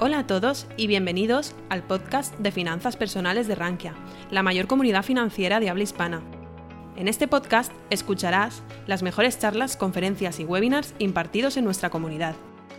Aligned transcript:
Hola 0.00 0.20
a 0.20 0.26
todos 0.28 0.68
y 0.76 0.86
bienvenidos 0.86 1.56
al 1.70 1.82
podcast 1.82 2.32
de 2.38 2.52
finanzas 2.52 2.96
personales 2.96 3.48
de 3.48 3.56
Rankia, 3.56 3.94
la 4.30 4.44
mayor 4.44 4.68
comunidad 4.68 5.02
financiera 5.02 5.58
de 5.58 5.70
habla 5.70 5.82
hispana. 5.82 6.22
En 6.94 7.08
este 7.08 7.26
podcast 7.26 7.72
escucharás 7.90 8.62
las 8.86 9.02
mejores 9.02 9.40
charlas, 9.40 9.76
conferencias 9.76 10.38
y 10.38 10.44
webinars 10.44 10.94
impartidos 11.00 11.56
en 11.56 11.64
nuestra 11.64 11.90
comunidad. 11.90 12.36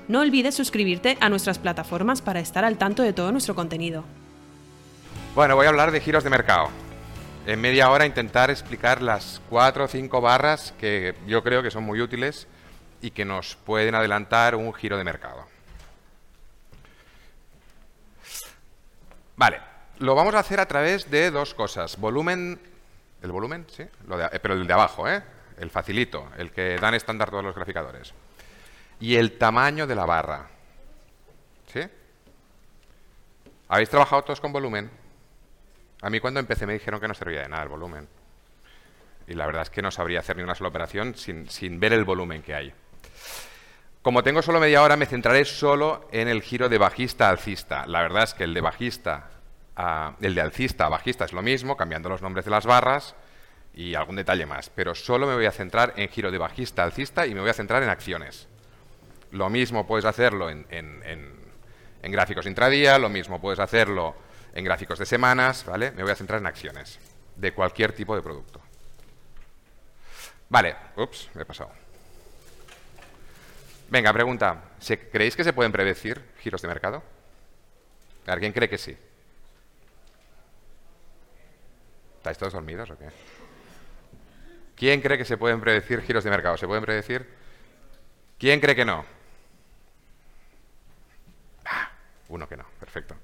No 0.08 0.21
olvides 0.21 0.55
suscribirte 0.55 1.18
a 1.20 1.28
nuestras 1.28 1.60
plataformas 1.60 2.21
para 2.21 2.40
estar 2.40 2.64
al 2.64 2.78
tanto 2.78 3.04
de 3.04 3.12
todo 3.12 3.34
nuestro 3.34 3.54
contenido. 3.54 4.06
Bueno, 5.36 5.58
voy 5.58 5.66
a 5.66 5.70
hablar 5.70 5.92
de 5.92 6.00
giros 6.00 6.24
de 6.24 6.30
mercado. 6.30 6.70
En 7.46 7.60
media 7.60 7.92
hora 7.92 8.06
intentar 8.06 8.50
explicar 8.50 9.02
las 9.02 9.42
cuatro 9.50 9.84
o 9.84 9.88
cinco 9.90 10.22
barras 10.22 10.74
que 10.80 11.16
yo 11.28 11.44
creo 11.44 11.64
que 11.64 11.70
son 11.70 11.84
muy 11.84 12.00
útiles 12.00 12.48
y 13.02 13.12
que 13.12 13.26
nos 13.26 13.58
pueden 13.58 13.94
adelantar 13.94 14.56
un 14.56 14.74
giro 14.74 14.98
de 14.98 15.04
mercado. 15.04 15.48
Vale, 19.39 19.61
lo 19.99 20.16
vamos 20.16 20.35
a 20.35 20.39
hacer 20.39 20.59
a 20.59 20.67
través 20.67 21.09
de 21.09 21.31
dos 21.31 21.53
cosas. 21.53 21.98
Volumen, 21.98 22.59
el 23.21 23.31
volumen, 23.31 23.65
sí, 23.70 23.84
eh, 23.84 24.39
pero 24.41 24.53
el 24.53 24.67
de 24.67 24.73
abajo, 24.73 25.07
¿eh? 25.07 25.23
el 25.57 25.70
facilito, 25.70 26.27
el 26.38 26.52
que 26.52 26.75
dan 26.75 26.93
estándar 26.93 27.29
todos 27.29 27.45
los 27.45 27.55
graficadores. 27.55 28.13
Y 28.99 29.15
el 29.15 29.38
tamaño 29.38 29.88
de 29.88 29.95
la 29.95 30.05
barra. 30.05 30.45
¿Sí? 31.71 31.79
¿Habéis 33.70 33.89
trabajado 33.89 34.25
todos 34.25 34.41
con 34.41 34.52
volumen? 34.52 34.91
A 36.01 36.09
mí 36.09 36.20
cuando 36.20 36.41
empecé 36.41 36.65
me 36.65 36.73
dijeron 36.73 36.99
que 36.99 37.07
no 37.07 37.13
servía 37.13 37.43
de 37.43 37.48
nada 37.48 37.63
el 37.63 37.70
volumen. 37.70 38.09
Y 39.26 39.35
la 39.35 39.45
verdad 39.45 39.62
es 39.62 39.70
que 39.70 39.81
no 39.81 39.90
sabría 39.90 40.20
hacer 40.20 40.35
ni 40.35 40.43
una 40.43 40.53
sola 40.53 40.67
operación 40.67 41.15
sin, 41.15 41.49
sin 41.49 41.79
ver 41.79 41.93
el 41.93 42.03
volumen 42.03 42.41
que 42.41 42.55
hay. 42.55 42.73
Como 44.02 44.23
tengo 44.23 44.41
solo 44.41 44.59
media 44.59 44.81
hora, 44.81 44.95
me 44.95 45.05
centraré 45.05 45.44
solo 45.44 46.07
en 46.12 46.27
el 46.30 46.41
giro 46.41 46.70
de 46.70 46.77
bajista 46.77 47.27
a 47.27 47.31
alcista. 47.31 47.85
La 47.85 48.02
verdad 48.02 48.23
es 48.23 48.34
que 48.34 48.45
el 48.45 48.53
de 48.53 48.62
bajista, 48.62 49.29
a, 49.76 50.15
el 50.21 50.35
de 50.35 50.41
alcista 50.41 50.85
a 50.85 50.90
bajista 50.90 51.26
es 51.26 51.34
lo 51.34 51.41
mismo, 51.41 51.76
cambiando 51.76 52.07
los 52.07 52.21
nombres 52.21 52.46
de 52.46 52.51
las 52.51 52.65
barras 52.65 53.15
y 53.74 53.96
algún 53.96 54.15
detalle 54.15 54.46
más. 54.46 54.70
Pero 54.70 54.96
solo 54.96 55.27
me 55.27 55.35
voy 55.35 55.46
a 55.46 55.51
centrar 55.51 55.93
en 55.98 56.07
giro 56.07 56.32
de 56.32 56.37
bajista 56.37 56.82
a 56.82 56.85
alcista 56.85 57.27
y 57.27 57.34
me 57.34 57.41
voy 57.41 57.49
a 57.49 57.54
centrar 57.54 57.84
en 57.84 57.90
acciones. 57.90 58.48
Lo 59.32 59.49
mismo 59.49 59.85
puedes 59.85 60.05
hacerlo 60.05 60.49
en, 60.49 60.65
en 60.71 62.12
gráficos 62.12 62.46
intradía, 62.46 62.98
lo 62.98 63.09
mismo 63.09 63.41
puedes 63.41 63.59
hacerlo 63.59 64.16
en 64.53 64.63
gráficos 64.63 64.97
de 65.00 65.06
semanas, 65.06 65.66
¿vale? 65.66 65.91
Me 65.91 66.03
voy 66.03 66.12
a 66.12 66.16
centrar 66.16 66.40
en 66.40 66.47
acciones 66.47 67.00
de 67.35 67.53
cualquier 67.53 67.94
tipo 67.94 68.16
de 68.16 68.22
producto. 68.22 68.62
Vale, 70.50 70.75
ups, 70.96 71.29
me 71.35 71.44
he 71.44 71.46
pasado. 71.46 71.72
Venga, 73.90 74.13
pregunta. 74.13 74.63
¿Creéis 75.12 75.35
que 75.35 75.44
se 75.44 75.53
pueden 75.53 75.72
predecir 75.72 76.23
giros 76.40 76.62
de 76.62 76.68
mercado? 76.68 77.03
¿Alguien 78.28 78.53
cree 78.53 78.69
que 78.69 78.78
sí? 78.78 78.96
¿Estáis 82.18 82.38
todos 82.38 82.53
dormidos 82.53 82.90
o 82.91 82.97
qué? 82.97 83.07
¿Quién 84.75 85.01
cree 85.01 85.18
que 85.18 85.25
se 85.25 85.38
pueden 85.38 85.59
predecir 85.59 86.01
giros 86.01 86.23
de 86.23 86.29
mercado? 86.29 86.57
¿Se 86.57 86.68
pueden 86.68 86.84
predecir? 86.84 87.28
¿Quién 88.38 88.59
cree 88.59 88.75
que 88.75 88.85
no? 88.85 89.03
Ah, 91.66 91.91
uno 92.29 92.47
que 92.47 92.57
no, 92.57 92.66
perfecto. 92.79 93.16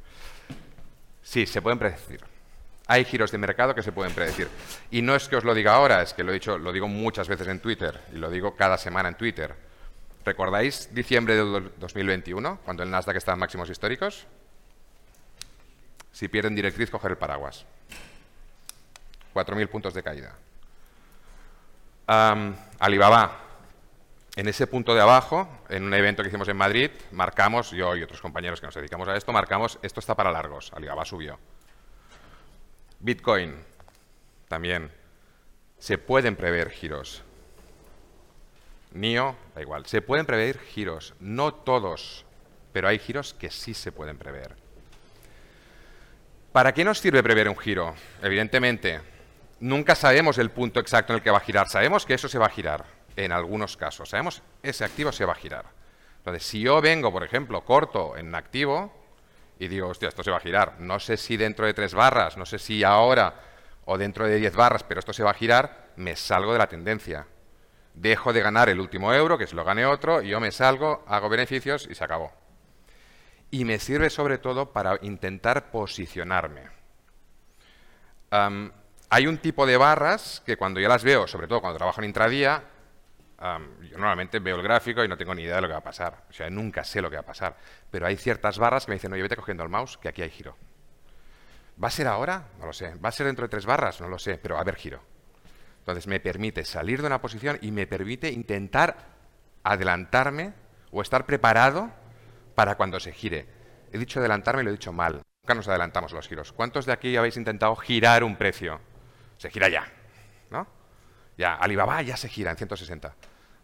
Sí, 1.22 1.46
se 1.46 1.62
pueden 1.62 1.78
predecir. 1.78 2.22
Hay 2.88 3.06
giros 3.06 3.32
de 3.32 3.38
mercado 3.38 3.76
que 3.76 3.84
se 3.84 3.92
pueden 3.92 4.14
predecir. 4.14 4.48
Y 4.92 5.02
no 5.02 5.16
es 5.16 5.28
que 5.28 5.36
os 5.36 5.44
lo 5.44 5.54
diga 5.54 5.76
ahora, 5.76 6.02
es 6.02 6.14
que 6.14 6.24
lo 6.24 6.32
he 6.32 6.36
dicho, 6.36 6.58
lo 6.58 6.72
digo 6.72 6.88
muchas 6.88 7.28
veces 7.28 7.48
en 7.48 7.60
Twitter 7.60 8.02
y 8.12 8.18
lo 8.18 8.30
digo 8.30 8.56
cada 8.56 8.78
semana 8.78 9.10
en 9.10 9.16
Twitter. 9.16 9.56
¿Recordáis 10.26 10.90
diciembre 10.94 11.36
de 11.36 11.70
2021, 11.78 12.60
cuando 12.66 12.82
el 12.82 12.90
Nasdaq 12.90 13.16
estaba 13.16 13.36
en 13.36 13.42
máximos 13.42 13.70
históricos? 13.70 14.26
Si 16.12 16.28
pierden 16.28 16.56
directriz, 16.56 16.90
coger 16.90 17.12
el 17.12 17.18
paraguas. 17.18 17.66
4.000 19.36 19.68
puntos 19.70 19.94
de 19.94 20.02
caída. 20.02 20.34
Alibaba. 22.80 23.42
En 24.36 24.48
ese 24.48 24.66
punto 24.66 24.96
de 24.96 25.02
abajo, 25.02 25.48
en 25.70 25.84
un 25.84 25.94
evento 25.94 26.24
que 26.24 26.30
hicimos 26.30 26.48
en 26.48 26.58
Madrid, 26.58 26.90
marcamos, 27.12 27.72
yo 27.72 27.96
y 27.96 28.02
otros 28.04 28.20
compañeros 28.20 28.60
que 28.60 28.66
nos 28.66 28.76
dedicamos 28.76 29.08
a 29.08 29.16
esto, 29.16 29.32
marcamos, 29.32 29.78
esto 29.82 30.00
está 30.00 30.16
para 30.16 30.32
largos. 30.32 30.74
Alibaba 30.74 31.06
subió. 31.06 31.38
Bitcoin, 33.00 33.56
también. 34.48 34.92
Se 35.78 35.98
pueden 35.98 36.36
prever 36.36 36.72
giros. 36.72 37.22
NIO, 38.96 39.36
da 39.54 39.62
igual. 39.62 39.86
Se 39.86 40.02
pueden 40.02 40.26
prever 40.26 40.60
giros, 40.60 41.14
no 41.20 41.54
todos, 41.54 42.26
pero 42.72 42.88
hay 42.88 42.98
giros 42.98 43.34
que 43.34 43.52
sí 43.52 43.74
se 43.74 43.92
pueden 43.92 44.18
prever. 44.18 44.56
¿Para 46.52 46.74
qué 46.74 46.86
nos 46.86 47.00
sirve 47.00 47.22
prever 47.22 47.50
un 47.50 47.58
giro? 47.58 47.94
Evidentemente, 48.22 49.02
nunca 49.60 49.94
sabemos 49.94 50.38
el 50.38 50.50
punto 50.50 50.80
exacto 50.80 51.12
en 51.12 51.18
el 51.18 51.24
que 51.24 51.32
va 51.32 51.38
a 51.38 51.42
girar. 51.42 51.68
Sabemos 51.68 52.06
que 52.06 52.14
eso 52.14 52.30
se 52.30 52.40
va 52.40 52.46
a 52.46 52.50
girar, 52.50 52.86
en 53.18 53.32
algunos 53.32 53.76
casos. 53.76 54.10
Sabemos 54.10 54.42
ese 54.64 54.86
activo 54.86 55.12
se 55.12 55.26
va 55.26 55.34
a 55.34 55.36
girar. 55.36 55.66
Entonces, 56.18 56.44
si 56.44 56.62
yo 56.62 56.82
vengo, 56.82 57.12
por 57.12 57.24
ejemplo, 57.24 57.64
corto 57.66 58.16
en 58.18 58.34
activo 58.34 58.92
y 59.60 59.68
digo, 59.68 59.90
hostia, 59.90 60.10
esto 60.10 60.24
se 60.24 60.32
va 60.32 60.38
a 60.38 60.42
girar, 60.42 60.80
no 60.80 61.00
sé 61.00 61.18
si 61.18 61.38
dentro 61.38 61.66
de 61.66 61.74
tres 61.74 61.94
barras, 61.94 62.36
no 62.38 62.46
sé 62.46 62.58
si 62.58 62.84
ahora 62.84 63.36
o 63.86 63.98
dentro 63.98 64.26
de 64.26 64.38
diez 64.38 64.56
barras, 64.56 64.84
pero 64.84 65.00
esto 65.00 65.14
se 65.14 65.24
va 65.24 65.32
a 65.32 65.36
girar, 65.36 65.92
me 65.98 66.16
salgo 66.16 66.52
de 66.52 66.60
la 66.60 66.68
tendencia 66.68 67.28
dejo 67.96 68.34
de 68.34 68.42
ganar 68.42 68.70
el 68.70 68.80
último 68.80 69.14
euro, 69.14 69.38
que 69.38 69.48
se 69.48 69.56
lo 69.56 69.64
gane 69.64 69.86
otro, 69.86 70.22
y 70.22 70.30
yo 70.30 70.40
me 70.40 70.52
salgo, 70.52 71.04
hago 71.08 71.30
beneficios 71.30 71.88
y 71.90 71.96
se 71.96 72.04
acabó. 72.04 72.32
Y 73.52 73.66
me 73.66 73.80
sirve 73.80 74.10
sobre 74.10 74.38
todo 74.38 74.72
para 74.72 75.00
intentar 75.02 75.72
posicionarme. 75.72 76.64
hay 79.10 79.28
un 79.28 79.38
tipo 79.38 79.66
de 79.66 79.78
barras 79.78 80.44
que 80.46 80.58
cuando 80.58 80.80
yo 80.80 80.90
las 80.90 81.04
veo, 81.04 81.26
sobre 81.26 81.48
todo 81.48 81.62
cuando 81.62 81.78
trabajo 81.78 82.02
en 82.02 82.06
intradía, 82.06 82.64
yo 83.40 83.98
normalmente 83.98 84.40
veo 84.40 84.58
el 84.58 84.64
gráfico 84.64 85.04
y 85.04 85.08
no 85.08 85.18
tengo 85.18 85.34
ni 85.34 85.44
idea 85.44 85.56
de 85.56 85.62
lo 85.62 85.68
que 85.68 85.74
va 85.74 85.80
a 85.80 85.84
pasar. 85.84 86.26
O 86.30 86.34
sea, 86.34 86.50
nunca 86.50 86.84
sé 86.84 87.02
lo 87.02 87.10
que 87.10 87.16
va 87.16 87.22
a 87.22 87.26
pasar. 87.26 87.56
Pero 87.92 88.08
hay 88.08 88.18
ciertas 88.18 88.58
barras 88.58 88.86
que 88.86 88.92
me 88.92 88.96
dicen, 88.96 89.14
oye, 89.14 89.22
vete 89.22 89.36
cogiendo 89.36 89.64
el 89.64 89.70
mouse, 89.70 89.98
que 89.98 90.10
aquí 90.10 90.22
hay 90.22 90.30
giro. 90.30 90.58
¿Va 91.82 91.88
a 91.88 91.92
ser 91.92 92.08
ahora? 92.08 92.48
No 92.60 92.66
lo 92.66 92.74
sé. 92.74 92.96
¿Va 92.96 93.10
a 93.10 93.12
ser 93.12 93.28
dentro 93.28 93.44
de 93.44 93.50
tres 93.50 93.66
barras? 93.66 94.02
No 94.02 94.08
lo 94.08 94.18
sé, 94.18 94.38
pero 94.38 94.56
va 94.56 94.60
a 94.60 94.64
haber 94.64 94.76
giro. 94.76 95.02
Entonces 95.86 96.08
me 96.08 96.20
permite 96.20 96.66
salir 96.66 97.02
de 97.02 97.06
una 97.06 97.22
posición 97.22 97.60
y 97.62 97.70
me 97.70 97.86
permite 97.86 98.32
intentar 98.32 98.98
adelantarme 99.62 100.54
o 100.90 101.04
estar 101.04 101.28
preparado 101.28 101.92
para 102.56 102.74
cuando 102.74 103.00
se 103.00 103.12
gire. 103.12 103.46
He 103.92 104.00
dicho 104.00 104.20
adelantarme 104.20 104.64
y 104.64 104.66
lo 104.66 104.72
he 104.72 104.74
dicho 104.74 104.92
mal. 104.92 105.22
Nunca 105.44 105.54
nos 105.54 105.68
adelantamos 105.68 106.12
los 106.12 106.28
giros. 106.28 106.52
¿Cuántos 106.54 106.88
de 106.88 106.94
aquí 106.94 107.16
habéis 107.16 107.38
intentado 107.38 107.76
girar 107.76 108.24
un 108.24 108.36
precio? 108.36 108.82
Se 109.38 109.52
gira 109.52 109.70
ya, 109.70 109.86
¿no? 110.50 110.66
Ya, 111.38 111.54
Alibaba 111.54 112.02
ya 112.02 112.18
se 112.18 112.30
gira 112.30 112.50
en 112.50 112.58
160. 112.58 113.14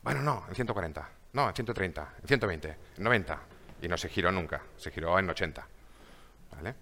Bueno, 0.03 0.21
no, 0.21 0.45
en 0.47 0.53
140. 0.53 1.09
No, 1.33 1.47
en 1.47 1.55
130, 1.55 2.13
en 2.21 2.27
120, 2.27 2.77
en 2.97 3.03
90. 3.03 3.39
Y 3.81 3.87
no 3.87 3.97
se 3.97 4.09
giró 4.09 4.31
nunca, 4.31 4.61
se 4.77 4.91
giró 4.91 5.17
en 5.17 5.27
80. 5.27 5.67
¿Vale? 6.51 6.75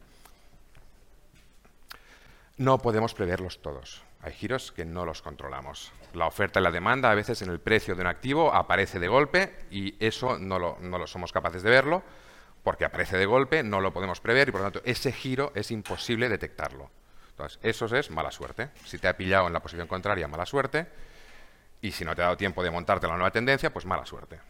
No 2.57 2.77
podemos 2.79 3.13
preverlos 3.13 3.61
todos. 3.61 4.08
Hay 4.22 4.34
giros 4.34 4.72
que 4.72 4.85
no 4.85 5.06
los 5.06 5.22
controlamos. 5.22 5.94
La 6.13 6.28
oferta 6.28 6.59
y 6.59 6.63
la 6.63 6.72
demanda 6.72 7.09
a 7.09 7.16
veces 7.16 7.41
en 7.41 7.50
el 7.50 7.59
precio 7.59 7.96
de 7.96 8.02
un 8.02 8.07
activo 8.07 8.53
aparece 8.53 9.00
de 9.00 9.07
golpe 9.07 9.56
y 9.72 9.96
eso 10.06 10.38
no 10.38 10.59
lo, 10.59 10.78
no 10.81 10.97
lo 10.97 11.07
somos 11.07 11.31
capaces 11.31 11.63
de 11.63 11.69
verlo 11.69 12.03
porque 12.63 12.85
aparece 12.85 13.18
de 13.18 13.25
golpe, 13.25 13.63
no 13.63 13.80
lo 13.80 13.94
podemos 13.94 14.19
prever 14.19 14.50
y 14.50 14.52
por 14.52 14.62
lo 14.62 14.66
tanto 14.66 14.81
ese 14.84 15.12
giro 15.12 15.52
es 15.56 15.72
imposible 15.72 16.28
detectarlo. 16.28 16.90
Entonces, 17.30 17.59
eso 17.63 17.85
es 17.96 18.12
mala 18.12 18.31
suerte. 18.31 18.69
Si 18.84 18.97
te 18.97 19.07
ha 19.07 19.16
pillado 19.16 19.47
en 19.47 19.53
la 19.53 19.62
posición 19.62 19.88
contraria, 19.88 20.28
mala 20.28 20.46
suerte. 20.46 20.88
Y 21.81 21.91
si 21.91 22.03
no 22.03 22.13
te 22.13 22.22
ha 22.22 22.25
dado 22.25 22.38
tiempo 22.38 22.62
de 22.62 22.69
montarte 22.69 23.07
la 23.07 23.13
nueva 23.13 23.31
tendencia, 23.31 23.72
pues 23.72 23.86
mala 23.86 24.06
suerte. 24.06 24.41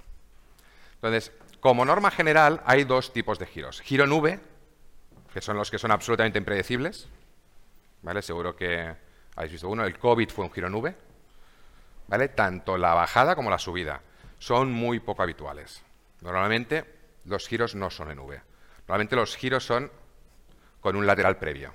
Entonces, 0.95 1.31
como 1.59 1.85
norma 1.85 2.09
general, 2.09 2.63
hay 2.65 2.85
dos 2.85 3.13
tipos 3.13 3.37
de 3.37 3.45
giros. 3.45 3.81
Giro 3.81 4.07
nube, 4.07 4.39
que 5.31 5.39
son 5.39 5.55
los 5.55 5.69
que 5.69 5.77
son 5.77 5.91
absolutamente 5.91 6.39
impredecibles. 6.39 7.07
¿Vale? 8.01 8.23
Seguro 8.23 8.55
que 8.55 8.95
habéis 9.39 9.53
visto 9.53 9.69
uno, 9.69 9.85
el 9.85 9.97
COVID 9.97 10.29
fue 10.29 10.43
un 10.43 10.51
giro 10.51 10.69
nube, 10.69 10.93
¿vale? 12.09 12.27
Tanto 12.27 12.77
la 12.77 12.93
bajada 12.93 13.37
como 13.37 13.49
la 13.49 13.57
subida 13.57 14.01
son 14.37 14.69
muy 14.69 14.99
poco 14.99 15.23
habituales. 15.23 15.81
Normalmente 16.19 16.83
los 17.23 17.47
giros 17.47 17.73
no 17.73 17.89
son 17.89 18.11
en 18.11 18.19
V. 18.19 18.41
Normalmente 18.85 19.15
los 19.15 19.37
giros 19.37 19.65
son 19.65 19.89
con 20.81 20.97
un 20.97 21.07
lateral 21.07 21.37
previo. 21.37 21.73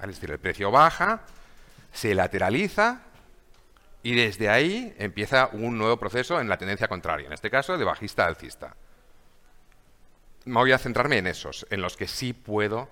Es 0.00 0.08
decir, 0.08 0.28
el 0.32 0.40
precio 0.40 0.72
baja, 0.72 1.20
se 1.92 2.16
lateraliza 2.16 3.02
y 4.02 4.16
desde 4.16 4.48
ahí 4.48 4.92
empieza 4.98 5.50
un 5.52 5.78
nuevo 5.78 5.98
proceso 5.98 6.40
en 6.40 6.48
la 6.48 6.58
tendencia 6.58 6.88
contraria, 6.88 7.28
en 7.28 7.32
este 7.32 7.48
caso 7.48 7.78
de 7.78 7.84
bajista 7.84 8.24
a 8.24 8.26
alcista. 8.26 8.74
Me 10.46 10.54
voy 10.54 10.72
a 10.72 10.78
centrarme 10.78 11.18
en 11.18 11.28
esos, 11.28 11.64
en 11.70 11.80
los 11.80 11.96
que 11.96 12.08
sí 12.08 12.32
puedo 12.32 12.88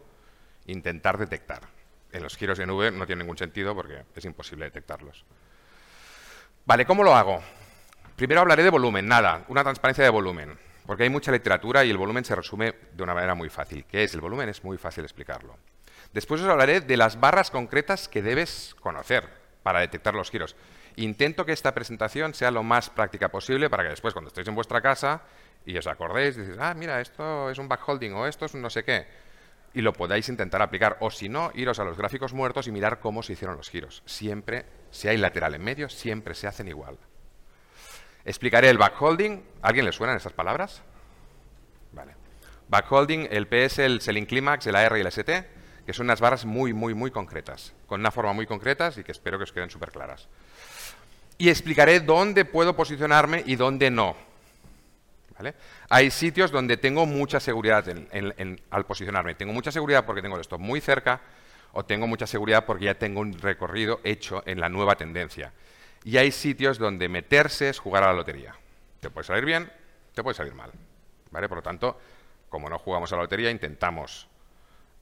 intentar 0.66 1.18
detectar 1.18 1.76
en 2.12 2.22
los 2.22 2.36
giros 2.36 2.58
en 2.58 2.70
V 2.70 2.90
no 2.90 3.06
tiene 3.06 3.22
ningún 3.22 3.38
sentido 3.38 3.74
porque 3.74 4.04
es 4.14 4.24
imposible 4.24 4.64
detectarlos. 4.64 5.24
Vale, 6.64 6.84
¿cómo 6.86 7.02
lo 7.02 7.14
hago? 7.14 7.42
Primero 8.16 8.40
hablaré 8.40 8.62
de 8.62 8.70
volumen, 8.70 9.06
nada, 9.06 9.44
una 9.48 9.62
transparencia 9.62 10.04
de 10.04 10.10
volumen. 10.10 10.58
porque 10.88 11.02
hay 11.02 11.10
mucha 11.10 11.30
literatura 11.30 11.84
y 11.84 11.90
el 11.90 11.98
volumen 11.98 12.24
se 12.24 12.34
resume 12.34 12.74
de 12.94 13.02
una 13.02 13.12
manera 13.12 13.34
muy 13.34 13.50
fácil. 13.50 13.84
¿Qué 13.84 14.04
es 14.04 14.14
el 14.14 14.22
volumen? 14.22 14.48
Es 14.48 14.64
muy 14.64 14.78
fácil 14.78 15.04
explicarlo. 15.04 15.58
Después 16.14 16.40
os 16.40 16.48
hablaré 16.48 16.80
de 16.80 16.96
las 16.96 17.20
barras 17.20 17.50
concretas 17.50 18.08
que 18.08 18.22
debes 18.22 18.74
conocer 18.80 19.28
para 19.62 19.80
detectar 19.80 20.14
los 20.14 20.30
giros. 20.30 20.56
Intento 20.96 21.44
que 21.44 21.52
esta 21.52 21.74
presentación 21.74 22.32
sea 22.32 22.50
lo 22.50 22.62
más 22.62 22.88
práctica 22.88 23.28
posible 23.28 23.68
para 23.68 23.82
que 23.82 23.90
después, 23.90 24.14
cuando 24.14 24.28
estéis 24.28 24.48
en 24.48 24.54
vuestra 24.54 24.80
casa 24.80 25.20
y 25.66 25.76
os 25.76 25.86
acordéis, 25.86 26.36
dices, 26.36 26.56
ah, 26.58 26.72
mira, 26.72 27.02
esto 27.02 27.50
es 27.50 27.58
un 27.58 27.68
backholding 27.68 28.14
o 28.14 28.26
esto 28.26 28.46
es 28.46 28.54
un 28.54 28.62
no 28.62 28.70
sé 28.70 28.82
qué, 28.82 29.06
y 29.78 29.80
lo 29.80 29.92
podáis 29.92 30.28
intentar 30.28 30.60
aplicar. 30.60 30.96
O 30.98 31.08
si 31.08 31.28
no, 31.28 31.52
iros 31.54 31.78
a 31.78 31.84
los 31.84 31.96
gráficos 31.96 32.32
muertos 32.32 32.66
y 32.66 32.72
mirar 32.72 32.98
cómo 32.98 33.22
se 33.22 33.34
hicieron 33.34 33.56
los 33.56 33.70
giros. 33.70 34.02
Siempre, 34.06 34.64
si 34.90 35.06
hay 35.06 35.16
lateral 35.18 35.54
en 35.54 35.62
medio, 35.62 35.88
siempre 35.88 36.34
se 36.34 36.48
hacen 36.48 36.66
igual. 36.66 36.98
Explicaré 38.24 38.70
el 38.70 38.76
backholding. 38.76 39.40
¿Alguien 39.62 39.84
le 39.84 39.92
suenan 39.92 40.16
estas 40.16 40.32
palabras? 40.32 40.82
Vale. 41.92 42.16
Backholding, 42.66 43.28
el 43.30 43.46
PS, 43.46 43.78
el 43.78 44.00
selling 44.00 44.26
climax, 44.26 44.66
el 44.66 44.74
AR 44.74 44.98
y 44.98 45.00
el 45.00 45.06
ST, 45.06 45.48
que 45.86 45.92
son 45.92 46.06
unas 46.06 46.20
barras 46.20 46.44
muy, 46.44 46.72
muy, 46.72 46.94
muy 46.94 47.12
concretas, 47.12 47.72
con 47.86 48.00
una 48.00 48.10
forma 48.10 48.32
muy 48.32 48.46
concreta 48.46 48.90
y 48.96 49.04
que 49.04 49.12
espero 49.12 49.38
que 49.38 49.44
os 49.44 49.52
queden 49.52 49.70
súper 49.70 49.92
claras. 49.92 50.26
Y 51.38 51.50
explicaré 51.50 52.00
dónde 52.00 52.44
puedo 52.44 52.74
posicionarme 52.74 53.44
y 53.46 53.54
dónde 53.54 53.92
no. 53.92 54.16
Hay 55.88 56.10
sitios 56.10 56.50
donde 56.50 56.76
tengo 56.76 57.06
mucha 57.06 57.40
seguridad 57.40 57.84
al 58.70 58.86
posicionarme. 58.86 59.34
Tengo 59.34 59.52
mucha 59.52 59.70
seguridad 59.72 60.04
porque 60.04 60.22
tengo 60.22 60.36
el 60.36 60.40
stop 60.42 60.60
muy 60.60 60.80
cerca 60.80 61.20
o 61.72 61.84
tengo 61.84 62.06
mucha 62.06 62.26
seguridad 62.26 62.64
porque 62.64 62.86
ya 62.86 62.94
tengo 62.94 63.20
un 63.20 63.32
recorrido 63.34 64.00
hecho 64.04 64.42
en 64.46 64.60
la 64.60 64.68
nueva 64.68 64.96
tendencia. 64.96 65.52
Y 66.04 66.16
hay 66.16 66.32
sitios 66.32 66.78
donde 66.78 67.08
meterse 67.08 67.68
es 67.68 67.78
jugar 67.78 68.04
a 68.04 68.08
la 68.08 68.14
lotería. 68.14 68.54
Te 69.00 69.10
puede 69.10 69.26
salir 69.26 69.44
bien, 69.44 69.70
te 70.14 70.22
puede 70.22 70.34
salir 70.34 70.54
mal. 70.54 70.70
¿vale? 71.30 71.48
Por 71.48 71.58
lo 71.58 71.62
tanto, 71.62 72.00
como 72.48 72.68
no 72.68 72.78
jugamos 72.78 73.12
a 73.12 73.16
la 73.16 73.22
lotería, 73.22 73.50
intentamos 73.50 74.28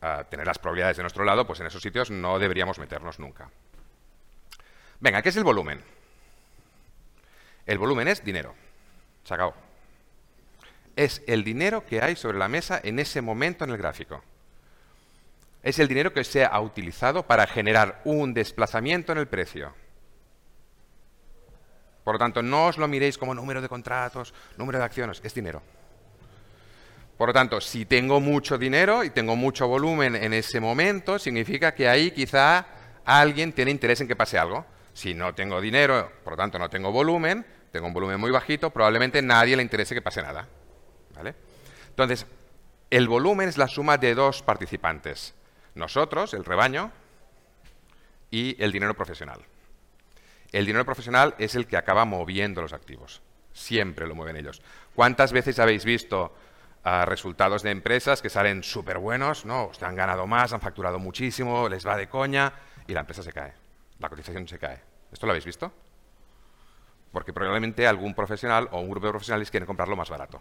ah, 0.02 0.24
tener 0.28 0.46
las 0.46 0.58
probabilidades 0.58 0.96
de 0.96 1.02
nuestro 1.02 1.24
lado, 1.24 1.46
pues 1.46 1.60
en 1.60 1.66
esos 1.66 1.82
sitios 1.82 2.10
no 2.10 2.38
deberíamos 2.38 2.78
meternos 2.78 3.18
nunca. 3.18 3.50
Venga, 5.00 5.22
¿qué 5.22 5.28
es 5.28 5.36
el 5.36 5.44
volumen? 5.44 5.82
El 7.66 7.78
volumen 7.78 8.08
es 8.08 8.24
dinero. 8.24 8.54
Se 9.24 9.34
acabó 9.34 9.65
es 10.96 11.22
el 11.26 11.44
dinero 11.44 11.84
que 11.84 12.00
hay 12.00 12.16
sobre 12.16 12.38
la 12.38 12.48
mesa 12.48 12.80
en 12.82 12.98
ese 12.98 13.20
momento 13.20 13.64
en 13.64 13.70
el 13.70 13.76
gráfico. 13.76 14.22
Es 15.62 15.78
el 15.78 15.88
dinero 15.88 16.12
que 16.12 16.24
se 16.24 16.44
ha 16.44 16.60
utilizado 16.60 17.24
para 17.24 17.46
generar 17.46 18.00
un 18.04 18.32
desplazamiento 18.32 19.12
en 19.12 19.18
el 19.18 19.28
precio. 19.28 19.74
Por 22.02 22.14
lo 22.14 22.18
tanto, 22.18 22.40
no 22.40 22.66
os 22.66 22.78
lo 22.78 22.88
miréis 22.88 23.18
como 23.18 23.34
número 23.34 23.60
de 23.60 23.68
contratos, 23.68 24.32
número 24.56 24.78
de 24.78 24.84
acciones, 24.84 25.20
es 25.22 25.34
dinero. 25.34 25.60
Por 27.18 27.28
lo 27.30 27.32
tanto, 27.32 27.60
si 27.60 27.84
tengo 27.84 28.20
mucho 28.20 28.58
dinero 28.58 29.02
y 29.02 29.10
tengo 29.10 29.36
mucho 29.36 29.66
volumen 29.66 30.14
en 30.14 30.32
ese 30.32 30.60
momento, 30.60 31.18
significa 31.18 31.74
que 31.74 31.88
ahí 31.88 32.10
quizá 32.10 32.64
alguien 33.04 33.52
tiene 33.52 33.70
interés 33.70 34.00
en 34.00 34.08
que 34.08 34.16
pase 34.16 34.38
algo. 34.38 34.64
Si 34.92 35.14
no 35.14 35.34
tengo 35.34 35.60
dinero, 35.60 36.12
por 36.22 36.34
lo 36.34 36.36
tanto 36.36 36.58
no 36.58 36.70
tengo 36.70 36.92
volumen, 36.92 37.44
tengo 37.72 37.86
un 37.86 37.92
volumen 37.92 38.20
muy 38.20 38.30
bajito, 38.30 38.70
probablemente 38.70 39.20
nadie 39.20 39.56
le 39.56 39.62
interese 39.62 39.94
que 39.94 40.02
pase 40.02 40.22
nada. 40.22 40.46
Entonces, 41.88 42.26
el 42.90 43.08
volumen 43.08 43.48
es 43.48 43.58
la 43.58 43.68
suma 43.68 43.98
de 43.98 44.14
dos 44.14 44.42
participantes. 44.42 45.34
Nosotros, 45.74 46.34
el 46.34 46.44
rebaño, 46.44 46.92
y 48.30 48.62
el 48.62 48.72
dinero 48.72 48.94
profesional. 48.94 49.40
El 50.52 50.66
dinero 50.66 50.84
profesional 50.84 51.34
es 51.38 51.54
el 51.54 51.66
que 51.66 51.76
acaba 51.76 52.04
moviendo 52.04 52.62
los 52.62 52.72
activos. 52.72 53.22
Siempre 53.52 54.06
lo 54.06 54.14
mueven 54.14 54.36
ellos. 54.36 54.62
¿Cuántas 54.94 55.32
veces 55.32 55.58
habéis 55.58 55.84
visto 55.84 56.34
ah, 56.84 57.04
resultados 57.06 57.62
de 57.62 57.70
empresas 57.70 58.22
que 58.22 58.30
salen 58.30 58.62
súper 58.62 58.98
buenos, 58.98 59.44
¿no? 59.44 59.70
han 59.80 59.96
ganado 59.96 60.26
más, 60.26 60.52
han 60.52 60.60
facturado 60.60 60.98
muchísimo, 60.98 61.68
les 61.68 61.86
va 61.86 61.96
de 61.96 62.08
coña 62.08 62.52
y 62.86 62.92
la 62.92 63.00
empresa 63.00 63.22
se 63.22 63.32
cae. 63.32 63.52
La 63.98 64.08
cotización 64.08 64.46
se 64.46 64.58
cae. 64.58 64.80
¿Esto 65.12 65.26
lo 65.26 65.32
habéis 65.32 65.46
visto? 65.46 65.72
Porque 67.12 67.32
probablemente 67.32 67.86
algún 67.86 68.14
profesional 68.14 68.68
o 68.72 68.80
un 68.80 68.90
grupo 68.90 69.06
de 69.06 69.12
profesionales 69.12 69.50
quieren 69.50 69.66
comprarlo 69.66 69.96
más 69.96 70.10
barato. 70.10 70.40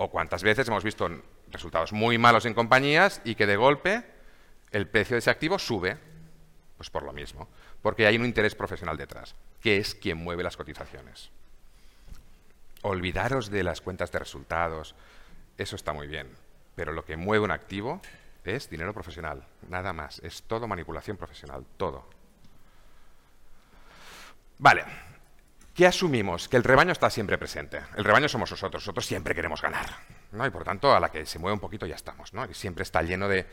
O 0.00 0.10
cuántas 0.10 0.44
veces 0.44 0.68
hemos 0.68 0.84
visto 0.84 1.10
resultados 1.50 1.92
muy 1.92 2.18
malos 2.18 2.46
en 2.46 2.54
compañías 2.54 3.20
y 3.24 3.34
que 3.34 3.46
de 3.46 3.56
golpe 3.56 4.04
el 4.70 4.86
precio 4.86 5.16
de 5.16 5.18
ese 5.18 5.30
activo 5.30 5.58
sube. 5.58 5.98
Pues 6.76 6.88
por 6.88 7.02
lo 7.02 7.12
mismo, 7.12 7.48
porque 7.82 8.06
hay 8.06 8.16
un 8.16 8.24
interés 8.24 8.54
profesional 8.54 8.96
detrás, 8.96 9.34
que 9.60 9.78
es 9.78 9.96
quien 9.96 10.18
mueve 10.18 10.44
las 10.44 10.56
cotizaciones. 10.56 11.30
Olvidaros 12.82 13.50
de 13.50 13.64
las 13.64 13.80
cuentas 13.80 14.12
de 14.12 14.20
resultados, 14.20 14.94
eso 15.56 15.74
está 15.74 15.92
muy 15.92 16.06
bien, 16.06 16.28
pero 16.76 16.92
lo 16.92 17.04
que 17.04 17.16
mueve 17.16 17.44
un 17.44 17.50
activo 17.50 18.00
es 18.44 18.70
dinero 18.70 18.94
profesional, 18.94 19.44
nada 19.68 19.92
más, 19.92 20.20
es 20.20 20.44
todo 20.44 20.68
manipulación 20.68 21.16
profesional, 21.16 21.66
todo. 21.76 22.08
Vale, 24.58 24.84
¿Qué 25.78 25.86
asumimos? 25.86 26.48
Que 26.48 26.56
el 26.56 26.64
rebaño 26.64 26.90
está 26.90 27.08
siempre 27.08 27.38
presente. 27.38 27.80
El 27.94 28.02
rebaño 28.02 28.28
somos 28.28 28.50
nosotros, 28.50 28.82
nosotros 28.82 29.06
siempre 29.06 29.32
queremos 29.32 29.62
ganar. 29.62 29.86
¿no? 30.32 30.44
Y 30.44 30.50
por 30.50 30.64
tanto, 30.64 30.92
a 30.92 30.98
la 30.98 31.08
que 31.08 31.24
se 31.24 31.38
mueve 31.38 31.54
un 31.54 31.60
poquito 31.60 31.86
ya 31.86 31.94
estamos. 31.94 32.34
¿no? 32.34 32.44
Y 32.46 32.54
siempre 32.54 32.82
está 32.82 33.00
lleno 33.00 33.28
de, 33.28 33.46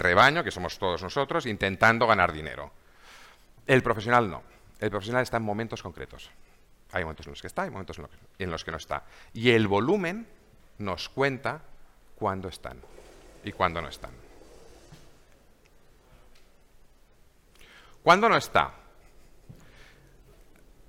rebaño, 0.00 0.42
que 0.42 0.50
somos 0.50 0.80
todos 0.80 1.00
nosotros, 1.00 1.46
intentando 1.46 2.08
ganar 2.08 2.32
dinero. 2.32 2.72
El 3.68 3.84
profesional 3.84 4.28
no. 4.28 4.42
El 4.80 4.90
profesional 4.90 5.22
está 5.22 5.36
en 5.36 5.44
momentos 5.44 5.80
concretos. 5.80 6.28
Hay 6.90 7.04
momentos 7.04 7.28
en 7.28 7.30
los 7.30 7.40
que 7.40 7.46
está, 7.46 7.62
hay 7.62 7.70
momentos 7.70 8.00
en 8.40 8.50
los 8.50 8.64
que 8.64 8.72
no 8.72 8.76
está. 8.76 9.04
Y 9.32 9.52
el 9.52 9.68
volumen 9.68 10.26
nos 10.78 11.08
cuenta 11.08 11.62
cuándo 12.16 12.48
están 12.48 12.78
y 13.44 13.52
cuándo 13.52 13.80
no 13.80 13.88
están. 13.88 14.10
¿Cuándo 18.02 18.28
no 18.28 18.36
está? 18.36 18.79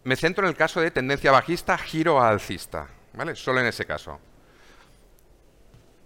Me 0.03 0.15
centro 0.15 0.45
en 0.45 0.50
el 0.50 0.57
caso 0.57 0.81
de 0.81 0.89
tendencia 0.89 1.31
bajista, 1.31 1.77
giro 1.77 2.19
a 2.19 2.30
alcista, 2.30 2.88
¿vale? 3.13 3.36
Solo 3.36 3.59
en 3.59 3.68
ese 3.68 3.86
caso. 3.86 4.19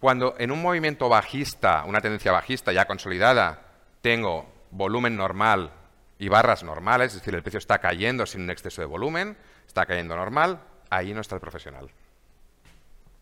Cuando 0.01 0.35
en 0.37 0.51
un 0.51 0.61
movimiento 0.61 1.07
bajista, 1.07 1.85
una 1.85 2.01
tendencia 2.01 2.33
bajista 2.33 2.73
ya 2.73 2.85
consolidada, 2.85 3.61
tengo 4.01 4.53
volumen 4.71 5.15
normal 5.15 5.71
y 6.19 6.27
barras 6.27 6.63
normales, 6.63 7.13
es 7.13 7.21
decir, 7.21 7.33
el 7.35 7.41
precio 7.41 7.57
está 7.57 7.79
cayendo 7.79 8.25
sin 8.25 8.41
un 8.41 8.49
exceso 8.49 8.81
de 8.81 8.87
volumen, 8.87 9.37
está 9.65 9.85
cayendo 9.85 10.15
normal, 10.15 10.61
ahí 10.89 11.13
no 11.13 11.21
está 11.21 11.35
el 11.35 11.41
profesional. 11.41 11.89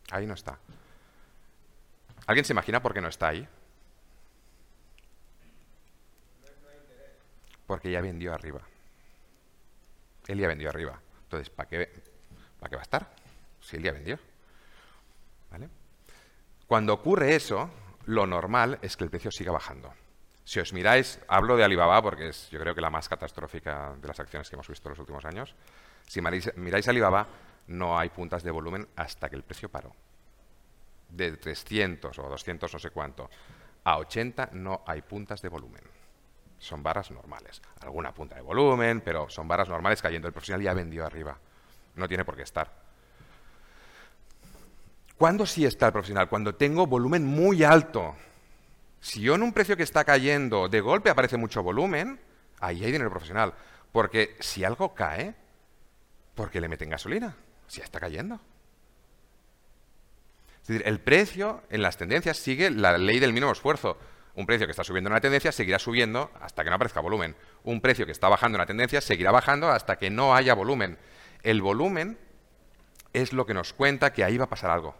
Ahí 0.09 0.25
no 0.25 0.33
está. 0.33 0.57
¿Alguien 2.25 2.45
se 2.45 2.53
imagina 2.53 2.81
por 2.81 2.93
qué 2.93 3.01
no 3.01 3.09
está 3.09 3.27
ahí? 3.27 3.47
Porque 7.67 7.91
ya 7.91 8.01
vendió 8.01 8.33
arriba 8.33 8.61
él 10.27 10.39
ya 10.39 10.47
vendió 10.47 10.69
arriba. 10.69 10.99
Entonces, 11.23 11.49
¿para 11.49 11.69
qué, 11.69 11.89
¿para 12.59 12.69
qué 12.69 12.75
va 12.75 12.81
a 12.81 12.83
estar? 12.83 13.15
Si 13.61 13.75
él 13.75 13.83
ya 13.83 13.91
vendió. 13.91 14.19
¿Vale? 15.51 15.69
Cuando 16.67 16.93
ocurre 16.93 17.35
eso, 17.35 17.69
lo 18.05 18.25
normal 18.25 18.79
es 18.81 18.97
que 18.97 19.03
el 19.03 19.09
precio 19.09 19.31
siga 19.31 19.51
bajando. 19.51 19.93
Si 20.45 20.59
os 20.59 20.73
miráis, 20.73 21.19
hablo 21.27 21.55
de 21.55 21.63
Alibaba 21.63 22.01
porque 22.01 22.29
es 22.29 22.49
yo 22.49 22.59
creo 22.59 22.75
que 22.75 22.81
la 22.81 22.89
más 22.89 23.07
catastrófica 23.07 23.95
de 23.99 24.07
las 24.07 24.19
acciones 24.19 24.49
que 24.49 24.55
hemos 24.55 24.67
visto 24.67 24.89
en 24.89 24.91
los 24.91 24.99
últimos 24.99 25.23
años. 25.25 25.55
Si 26.07 26.21
miráis 26.21 26.87
Alibaba, 26.87 27.27
no 27.67 27.97
hay 27.97 28.09
puntas 28.09 28.43
de 28.43 28.51
volumen 28.51 28.87
hasta 28.95 29.29
que 29.29 29.35
el 29.35 29.43
precio 29.43 29.69
paró. 29.69 29.95
De 31.09 31.37
300 31.37 32.17
o 32.19 32.23
200 32.23 32.73
no 32.73 32.79
sé 32.79 32.89
cuánto 32.89 33.29
a 33.83 33.97
80 33.97 34.49
no 34.53 34.83
hay 34.85 35.01
puntas 35.01 35.41
de 35.41 35.49
volumen 35.49 35.92
son 36.59 36.83
barras 36.83 37.11
normales. 37.11 37.61
Alguna 37.81 38.13
punta 38.13 38.35
de 38.35 38.41
volumen, 38.41 39.01
pero 39.01 39.29
son 39.29 39.47
barras 39.47 39.69
normales 39.69 40.01
cayendo. 40.01 40.27
El 40.27 40.33
profesional 40.33 40.63
ya 40.63 40.73
vendió 40.73 41.05
arriba. 41.05 41.37
No 41.95 42.07
tiene 42.07 42.25
por 42.25 42.35
qué 42.35 42.43
estar. 42.43 42.71
¿Cuándo 45.17 45.45
sí 45.45 45.65
está 45.65 45.87
el 45.87 45.93
profesional? 45.93 46.27
Cuando 46.27 46.55
tengo 46.55 46.87
volumen 46.87 47.25
muy 47.25 47.63
alto. 47.63 48.15
Si 48.99 49.21
yo 49.21 49.35
en 49.35 49.43
un 49.43 49.53
precio 49.53 49.77
que 49.77 49.83
está 49.83 50.03
cayendo 50.03 50.69
de 50.69 50.81
golpe 50.81 51.09
aparece 51.09 51.37
mucho 51.37 51.61
volumen, 51.61 52.19
ahí 52.59 52.83
hay 52.83 52.91
dinero 52.91 53.09
profesional. 53.09 53.53
Porque 53.91 54.35
si 54.39 54.63
algo 54.63 54.93
cae, 54.93 55.35
¿por 56.35 56.49
qué 56.49 56.59
le 56.61 56.67
meten 56.67 56.89
gasolina? 56.89 57.35
Si 57.67 57.79
ya 57.79 57.85
está 57.85 57.99
cayendo. 57.99 58.39
Es 60.61 60.67
decir, 60.67 60.87
el 60.87 61.01
precio 61.01 61.61
en 61.69 61.81
las 61.81 61.97
tendencias 61.97 62.37
sigue 62.37 62.71
la 62.71 62.97
ley 62.97 63.19
del 63.19 63.33
mínimo 63.33 63.51
esfuerzo. 63.51 63.97
Un 64.35 64.45
precio 64.45 64.65
que 64.65 64.71
está 64.71 64.83
subiendo 64.83 65.09
en 65.09 65.13
una 65.13 65.21
tendencia 65.21 65.51
seguirá 65.51 65.77
subiendo 65.77 66.31
hasta 66.41 66.63
que 66.63 66.69
no 66.69 66.75
aparezca 66.75 66.99
volumen. 67.01 67.35
Un 67.63 67.81
precio 67.81 68.05
que 68.05 68.11
está 68.11 68.29
bajando 68.29 68.55
en 68.55 68.61
una 68.61 68.65
tendencia 68.65 68.99
seguirá 68.99 69.31
bajando 69.31 69.69
hasta 69.69 69.97
que 69.97 70.09
no 70.09 70.35
haya 70.35 70.55
volumen. 70.55 70.97
El 71.43 71.61
volumen 71.61 72.17
es 73.13 73.31
lo 73.31 73.45
que 73.45 73.53
nos 73.53 73.73
cuenta 73.73 74.11
que 74.11 74.23
ahí 74.23 74.37
va 74.37 74.45
a 74.45 74.49
pasar 74.49 74.71
algo. 74.71 74.95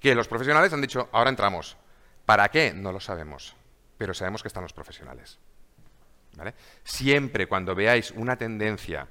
Que 0.00 0.14
los 0.14 0.28
profesionales 0.28 0.72
han 0.72 0.80
dicho, 0.80 1.08
ahora 1.12 1.30
entramos. 1.30 1.76
¿Para 2.24 2.48
qué? 2.48 2.72
No 2.74 2.92
lo 2.92 3.00
sabemos, 3.00 3.54
pero 3.98 4.14
sabemos 4.14 4.42
que 4.42 4.48
están 4.48 4.62
los 4.62 4.72
profesionales. 4.72 5.38
Siempre 6.84 7.46
cuando 7.46 7.74
veáis 7.74 8.10
una 8.10 8.36
tendencia 8.36 9.08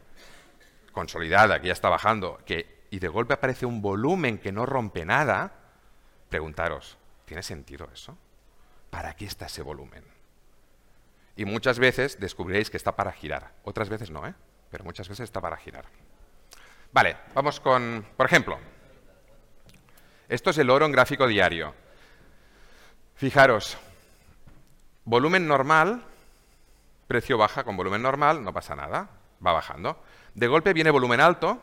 consolidada 0.92 1.60
que 1.60 1.68
ya 1.68 1.74
está 1.74 1.90
bajando, 1.90 2.40
que 2.46 2.86
y 2.90 3.00
de 3.00 3.08
golpe 3.08 3.34
aparece 3.34 3.66
un 3.66 3.82
volumen 3.82 4.38
que 4.38 4.52
no 4.52 4.66
rompe 4.66 5.06
nada, 5.06 5.52
preguntaros, 6.30 6.98
¿tiene 7.26 7.44
sentido 7.44 7.90
eso? 7.94 8.18
¿Para 8.96 9.14
qué 9.14 9.26
está 9.26 9.48
ese 9.48 9.62
volumen? 9.62 10.06
Y 11.36 11.44
muchas 11.44 11.80
veces 11.80 12.18
descubriréis 12.18 12.70
que 12.70 12.78
está 12.78 12.96
para 12.96 13.12
girar. 13.12 13.52
Otras 13.66 13.90
veces 13.90 14.10
no, 14.10 14.26
¿eh? 14.26 14.34
Pero 14.72 14.86
muchas 14.86 15.10
veces 15.10 15.26
está 15.26 15.42
para 15.42 15.58
girar. 15.58 15.84
Vale, 16.94 17.18
vamos 17.34 17.60
con, 17.60 18.08
por 18.16 18.26
ejemplo, 18.26 18.58
esto 20.30 20.50
es 20.50 20.58
el 20.60 20.70
oro 20.70 20.86
en 20.86 20.94
gráfico 20.94 21.28
diario. 21.28 21.76
Fijaros, 23.16 23.78
volumen 25.04 25.46
normal, 25.46 26.02
precio 27.06 27.38
baja 27.38 27.66
con 27.66 27.76
volumen 27.76 28.02
normal, 28.02 28.46
no 28.46 28.54
pasa 28.54 28.78
nada, 28.78 29.10
va 29.46 29.52
bajando. 29.52 30.02
De 30.36 30.48
golpe 30.48 30.72
viene 30.72 30.90
volumen 30.90 31.20
alto 31.20 31.62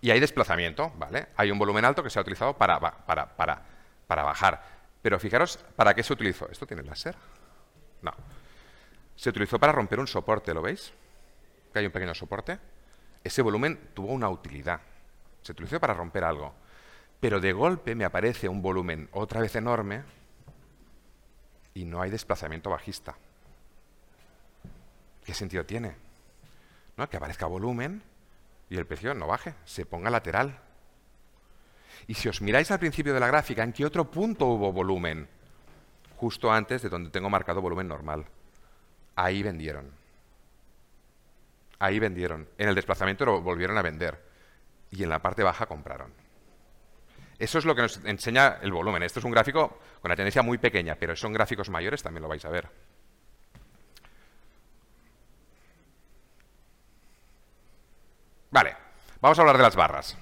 y 0.00 0.12
hay 0.12 0.18
desplazamiento, 0.18 0.94
¿vale? 0.96 1.26
Hay 1.36 1.50
un 1.50 1.58
volumen 1.58 1.84
alto 1.84 2.02
que 2.02 2.08
se 2.08 2.18
ha 2.18 2.22
utilizado 2.22 2.56
para, 2.56 2.80
para, 2.80 3.36
para, 3.36 3.62
para 4.06 4.22
bajar. 4.22 4.77
Pero 5.02 5.18
fijaros, 5.18 5.58
¿para 5.76 5.94
qué 5.94 6.02
se 6.02 6.12
utilizó? 6.12 6.48
¿Esto 6.50 6.66
tiene 6.66 6.82
láser? 6.82 7.16
No. 8.02 8.12
Se 9.16 9.30
utilizó 9.30 9.58
para 9.58 9.72
romper 9.72 10.00
un 10.00 10.06
soporte, 10.06 10.54
¿lo 10.54 10.62
veis? 10.62 10.92
Que 11.72 11.80
hay 11.80 11.86
un 11.86 11.92
pequeño 11.92 12.14
soporte. 12.14 12.58
Ese 13.22 13.42
volumen 13.42 13.90
tuvo 13.94 14.12
una 14.12 14.28
utilidad. 14.28 14.80
Se 15.42 15.52
utilizó 15.52 15.80
para 15.80 15.94
romper 15.94 16.24
algo. 16.24 16.54
Pero 17.20 17.40
de 17.40 17.52
golpe 17.52 17.94
me 17.94 18.04
aparece 18.04 18.48
un 18.48 18.62
volumen 18.62 19.08
otra 19.12 19.40
vez 19.40 19.54
enorme 19.56 20.04
y 21.74 21.84
no 21.84 22.00
hay 22.00 22.10
desplazamiento 22.10 22.70
bajista. 22.70 23.16
¿Qué 25.24 25.34
sentido 25.34 25.64
tiene? 25.64 25.94
¿No? 26.96 27.08
Que 27.08 27.16
aparezca 27.16 27.46
volumen 27.46 28.02
y 28.70 28.76
el 28.76 28.86
precio 28.86 29.14
no 29.14 29.26
baje, 29.26 29.54
se 29.64 29.84
ponga 29.84 30.10
lateral. 30.10 30.58
Y 32.06 32.14
si 32.14 32.28
os 32.28 32.40
miráis 32.40 32.70
al 32.70 32.78
principio 32.78 33.12
de 33.12 33.20
la 33.20 33.26
gráfica, 33.26 33.62
¿en 33.62 33.72
qué 33.72 33.84
otro 33.84 34.10
punto 34.10 34.46
hubo 34.46 34.72
volumen? 34.72 35.28
Justo 36.16 36.50
antes 36.50 36.82
de 36.82 36.88
donde 36.88 37.10
tengo 37.10 37.30
marcado 37.30 37.60
volumen 37.60 37.88
normal. 37.88 38.24
Ahí 39.16 39.42
vendieron. 39.42 39.90
Ahí 41.78 41.98
vendieron. 41.98 42.48
En 42.58 42.68
el 42.68 42.74
desplazamiento 42.74 43.24
lo 43.24 43.40
volvieron 43.40 43.78
a 43.78 43.82
vender. 43.82 44.22
Y 44.90 45.02
en 45.02 45.10
la 45.10 45.20
parte 45.20 45.42
baja 45.42 45.66
compraron. 45.66 46.12
Eso 47.38 47.58
es 47.58 47.64
lo 47.64 47.74
que 47.74 47.82
nos 47.82 48.04
enseña 48.04 48.58
el 48.62 48.72
volumen. 48.72 49.02
Esto 49.02 49.20
es 49.20 49.24
un 49.24 49.30
gráfico 49.30 49.68
con 50.00 50.10
una 50.10 50.16
tendencia 50.16 50.42
muy 50.42 50.58
pequeña, 50.58 50.96
pero 50.96 51.14
son 51.14 51.32
gráficos 51.32 51.70
mayores, 51.70 52.02
también 52.02 52.22
lo 52.22 52.28
vais 52.28 52.44
a 52.44 52.48
ver. 52.48 52.68
Vale, 58.50 58.76
vamos 59.20 59.38
a 59.38 59.42
hablar 59.42 59.56
de 59.56 59.62
las 59.62 59.76
barras. 59.76 60.16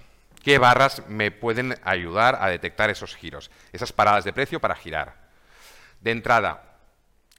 ¿Qué 0.46 0.58
barras 0.58 1.02
me 1.08 1.32
pueden 1.32 1.74
ayudar 1.82 2.38
a 2.40 2.46
detectar 2.46 2.88
esos 2.88 3.16
giros? 3.16 3.50
Esas 3.72 3.92
paradas 3.92 4.22
de 4.22 4.32
precio 4.32 4.60
para 4.60 4.76
girar. 4.76 5.16
De 6.00 6.12
entrada, 6.12 6.78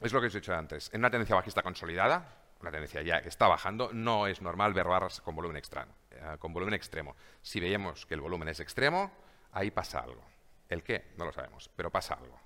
es 0.02 0.12
lo 0.12 0.20
que 0.20 0.28
os 0.28 0.36
he 0.36 0.40
dicho 0.40 0.54
antes. 0.54 0.90
En 0.92 1.00
una 1.00 1.10
tendencia 1.10 1.34
bajista 1.34 1.64
consolidada, 1.64 2.28
una 2.60 2.70
tendencia 2.70 3.02
ya 3.04 3.22
que 3.22 3.30
está 3.30 3.48
bajando, 3.48 3.92
no 3.94 4.28
es 4.28 4.42
normal 4.42 4.74
ver 4.74 4.88
barras 4.88 5.22
con 5.22 5.38
volumen 5.38 5.56
extremo. 5.56 5.94
Eh, 6.12 6.36
con 6.38 6.52
volumen 6.52 6.74
extremo. 6.74 7.16
Si 7.42 7.62
veíamos 7.62 8.06
que 8.06 8.16
el 8.16 8.20
volumen 8.20 8.50
es 8.50 8.60
extremo, 8.60 9.10
ahí 9.54 9.72
pasa 9.72 10.00
algo. 10.00 10.26
¿El 10.68 10.84
qué? 10.84 11.14
No 11.16 11.24
lo 11.24 11.32
sabemos, 11.32 11.70
pero 11.78 11.90
pasa 11.90 12.16
algo. 12.16 12.38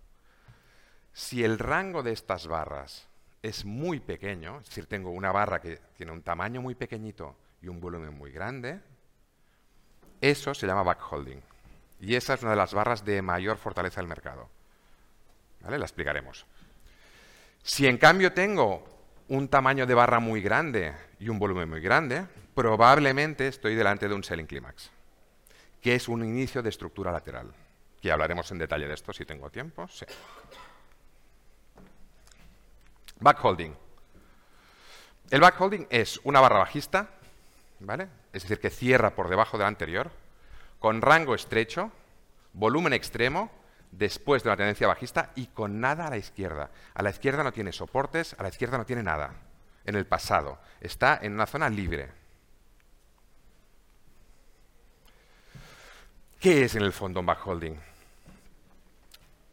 Si 1.11 1.43
el 1.43 1.57
rango 1.57 2.03
de 2.03 2.11
estas 2.11 2.45
barras 2.45 3.07
es 3.41 3.65
muy 3.65 3.99
pequeño, 3.99 4.59
es 4.59 4.67
decir, 4.67 4.85
tengo 4.85 5.09
una 5.09 5.31
barra 5.31 5.59
que 5.59 5.77
tiene 5.97 6.11
un 6.11 6.21
tamaño 6.21 6.61
muy 6.61 6.75
pequeñito 6.75 7.35
y 7.63 7.67
un 7.67 7.79
volumen 7.79 8.13
muy 8.13 8.31
grande, 8.31 8.79
eso 10.21 10.53
se 10.53 10.67
llama 10.67 10.83
backholding. 10.83 11.41
Y 11.99 12.15
esa 12.15 12.35
es 12.35 12.41
una 12.41 12.51
de 12.51 12.57
las 12.57 12.73
barras 12.73 13.03
de 13.03 13.21
mayor 13.21 13.57
fortaleza 13.57 13.99
del 13.99 14.07
mercado. 14.07 14.49
¿Vale? 15.61 15.77
La 15.77 15.85
explicaremos. 15.85 16.45
Si 17.63 17.87
en 17.87 17.97
cambio 17.97 18.33
tengo 18.33 18.83
un 19.27 19.47
tamaño 19.47 19.85
de 19.85 19.93
barra 19.93 20.19
muy 20.19 20.41
grande 20.41 20.93
y 21.19 21.29
un 21.29 21.39
volumen 21.39 21.69
muy 21.69 21.81
grande, 21.81 22.25
probablemente 22.55 23.47
estoy 23.47 23.75
delante 23.75 24.07
de 24.07 24.15
un 24.15 24.23
selling 24.23 24.47
climax, 24.47 24.89
que 25.81 25.95
es 25.95 26.07
un 26.07 26.23
inicio 26.23 26.61
de 26.61 26.69
estructura 26.69 27.11
lateral. 27.11 27.51
Que 28.01 28.11
hablaremos 28.11 28.49
en 28.51 28.57
detalle 28.57 28.87
de 28.87 28.95
esto 28.95 29.13
si 29.13 29.25
tengo 29.25 29.49
tiempo. 29.51 29.87
Sí. 29.87 30.05
Backholding. 33.19 33.75
El 35.29 35.39
backholding 35.39 35.87
es 35.89 36.19
una 36.23 36.39
barra 36.39 36.59
bajista, 36.59 37.07
¿vale? 37.79 38.20
Es 38.33 38.43
decir, 38.43 38.59
que 38.59 38.69
cierra 38.69 39.15
por 39.15 39.29
debajo 39.29 39.57
de 39.57 39.63
la 39.63 39.67
anterior, 39.67 40.11
con 40.79 41.01
rango 41.01 41.35
estrecho, 41.35 41.91
volumen 42.53 42.93
extremo 42.93 43.51
después 43.91 44.43
de 44.43 44.49
una 44.49 44.57
tendencia 44.57 44.87
bajista 44.87 45.31
y 45.35 45.47
con 45.47 45.79
nada 45.79 46.07
a 46.07 46.09
la 46.09 46.17
izquierda. 46.17 46.71
A 46.93 47.03
la 47.03 47.09
izquierda 47.09 47.43
no 47.43 47.51
tiene 47.51 47.71
soportes, 47.71 48.35
a 48.37 48.43
la 48.43 48.49
izquierda 48.49 48.77
no 48.77 48.85
tiene 48.85 49.03
nada. 49.03 49.33
En 49.83 49.95
el 49.95 50.05
pasado. 50.05 50.59
Está 50.79 51.19
en 51.21 51.33
una 51.33 51.45
zona 51.45 51.69
libre. 51.69 52.09
¿Qué 56.39 56.63
es 56.63 56.75
en 56.75 56.83
el 56.83 56.93
fondo 56.93 57.19
un 57.19 57.25
backholding? 57.25 57.79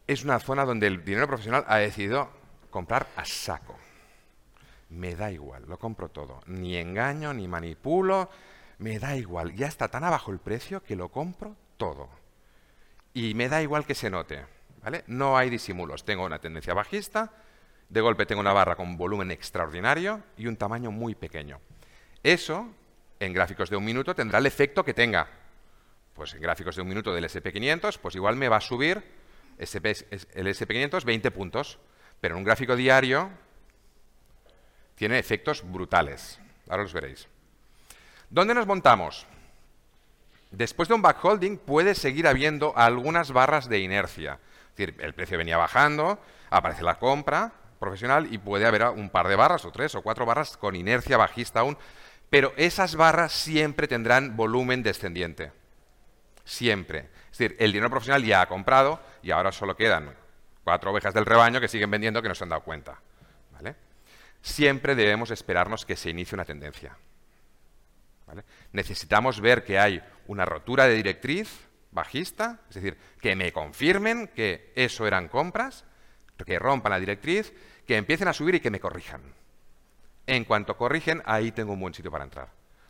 Es 0.07 0.23
una 0.23 0.39
zona 0.39 0.65
donde 0.65 0.87
el 0.87 1.03
dinero 1.03 1.27
profesional 1.27 1.65
ha 1.67 1.77
decidido 1.77 2.29
comprar 2.71 3.07
a 3.15 3.25
saco. 3.25 3.77
Me 4.89 5.15
da 5.15 5.31
igual, 5.31 5.65
lo 5.67 5.77
compro 5.77 6.09
todo. 6.09 6.41
Ni 6.47 6.77
engaño, 6.77 7.31
ni 7.31 7.47
manipulo, 7.47 8.29
me 8.79 8.97
da 8.97 9.15
igual. 9.15 9.53
Ya 9.55 9.67
está 9.67 9.89
tan 9.89 10.03
abajo 10.03 10.31
el 10.31 10.39
precio 10.39 10.81
que 10.81 10.95
lo 10.95 11.09
compro 11.09 11.55
todo 11.77 12.09
y 13.13 13.33
me 13.33 13.49
da 13.49 13.61
igual 13.61 13.85
que 13.85 13.95
se 13.95 14.09
note. 14.09 14.45
¿vale? 14.81 15.03
No 15.07 15.37
hay 15.37 15.49
disimulos. 15.49 16.03
Tengo 16.05 16.25
una 16.25 16.39
tendencia 16.39 16.73
bajista, 16.73 17.31
de 17.89 18.01
golpe 18.01 18.25
tengo 18.25 18.41
una 18.41 18.53
barra 18.53 18.75
con 18.75 18.97
volumen 18.97 19.31
extraordinario 19.31 20.23
y 20.37 20.47
un 20.47 20.57
tamaño 20.57 20.91
muy 20.91 21.15
pequeño. 21.15 21.59
Eso, 22.23 22.67
en 23.19 23.33
gráficos 23.33 23.69
de 23.69 23.75
un 23.75 23.85
minuto, 23.85 24.15
tendrá 24.15 24.39
el 24.39 24.45
efecto 24.45 24.83
que 24.83 24.93
tenga. 24.93 25.27
Pues 26.13 26.33
en 26.33 26.41
gráficos 26.41 26.75
de 26.75 26.81
un 26.81 26.87
minuto 26.87 27.13
del 27.13 27.25
SP500, 27.25 27.97
pues 27.99 28.15
igual 28.15 28.35
me 28.35 28.49
va 28.49 28.57
a 28.57 28.61
subir 28.61 29.03
el 29.57 29.67
SP500 29.67 31.03
20 31.03 31.31
puntos. 31.31 31.79
Pero 32.21 32.35
en 32.35 32.39
un 32.39 32.43
gráfico 32.43 32.75
diario 32.75 33.29
tiene 34.95 35.17
efectos 35.17 35.63
brutales. 35.69 36.39
Ahora 36.67 36.83
los 36.83 36.93
veréis. 36.93 37.27
¿Dónde 38.29 38.53
nos 38.53 38.67
montamos? 38.67 39.25
Después 40.51 40.87
de 40.87 40.95
un 40.95 41.01
backholding 41.01 41.57
puede 41.57 41.95
seguir 41.95 42.27
habiendo 42.27 42.73
algunas 42.77 43.31
barras 43.31 43.69
de 43.69 43.79
inercia. 43.79 44.39
Es 44.69 44.77
decir, 44.77 44.95
el 45.01 45.13
precio 45.13 45.37
venía 45.37 45.57
bajando, 45.57 46.19
aparece 46.49 46.83
la 46.83 46.99
compra 46.99 47.53
profesional 47.79 48.31
y 48.31 48.37
puede 48.37 48.65
haber 48.65 48.83
un 48.89 49.09
par 49.09 49.27
de 49.27 49.35
barras 49.35 49.65
o 49.65 49.71
tres 49.71 49.95
o 49.95 50.01
cuatro 50.01 50.25
barras 50.25 50.57
con 50.57 50.75
inercia 50.75 51.17
bajista 51.17 51.61
aún, 51.61 51.77
pero 52.29 52.53
esas 52.57 52.95
barras 52.95 53.31
siempre 53.31 53.87
tendrán 53.87 54.35
volumen 54.35 54.83
descendiente. 54.83 55.51
Siempre. 56.43 57.09
Es 57.31 57.37
decir, 57.37 57.55
el 57.59 57.71
dinero 57.71 57.89
profesional 57.89 58.23
ya 58.23 58.41
ha 58.41 58.47
comprado 58.47 58.99
y 59.23 59.31
ahora 59.31 59.51
solo 59.51 59.75
quedan 59.75 60.13
cuatro 60.63 60.91
ovejas 60.91 61.13
del 61.13 61.25
rebaño 61.25 61.59
que 61.59 61.67
siguen 61.67 61.89
vendiendo 61.89 62.21
que 62.21 62.29
no 62.29 62.35
se 62.35 62.43
han 62.43 62.49
dado 62.49 62.63
cuenta. 62.63 62.99
¿Vale? 63.53 63.75
Siempre 64.41 64.93
debemos 64.93 65.31
esperarnos 65.31 65.85
que 65.85 65.95
se 65.95 66.09
inicie 66.11 66.35
una 66.35 66.45
tendencia. 66.45 66.95
Necesitamos 68.71 69.41
ver 69.41 69.63
que 69.63 69.79
hay 69.79 70.01
una 70.27 70.45
rotura 70.45 70.85
de 70.85 70.95
directriz 70.95 71.67
bajista, 71.91 72.61
es 72.69 72.75
decir, 72.75 72.97
que 73.19 73.35
me 73.35 73.51
confirmen 73.51 74.27
que 74.27 74.71
eso 74.75 75.07
eran 75.07 75.27
compras, 75.27 75.85
que 76.45 76.59
rompan 76.59 76.91
la 76.91 76.99
directriz, 76.99 77.53
que 77.85 77.97
empiecen 77.97 78.27
a 78.27 78.33
subir 78.33 78.55
y 78.55 78.59
que 78.59 78.71
me 78.71 78.79
corrijan. 78.79 79.21
En 80.27 80.45
cuanto 80.45 80.77
corrigen, 80.77 81.21
ahí 81.25 81.51
tengo 81.51 81.73
un 81.73 81.79
buen 81.79 81.93
sitio 81.93 82.11
para 82.11 82.23
entrar. 82.23 82.49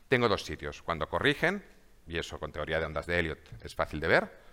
Tengo 0.10 0.28
dos 0.28 0.44
sitios. 0.44 0.82
Cuando 0.82 1.08
corrigen, 1.08 1.64
y 2.06 2.18
eso 2.18 2.40
con 2.40 2.52
teoría 2.52 2.80
de 2.80 2.86
ondas 2.86 3.06
de 3.06 3.20
Elliot 3.20 3.64
es 3.64 3.76
fácil 3.76 4.00
de 4.00 4.08
ver, 4.08 4.49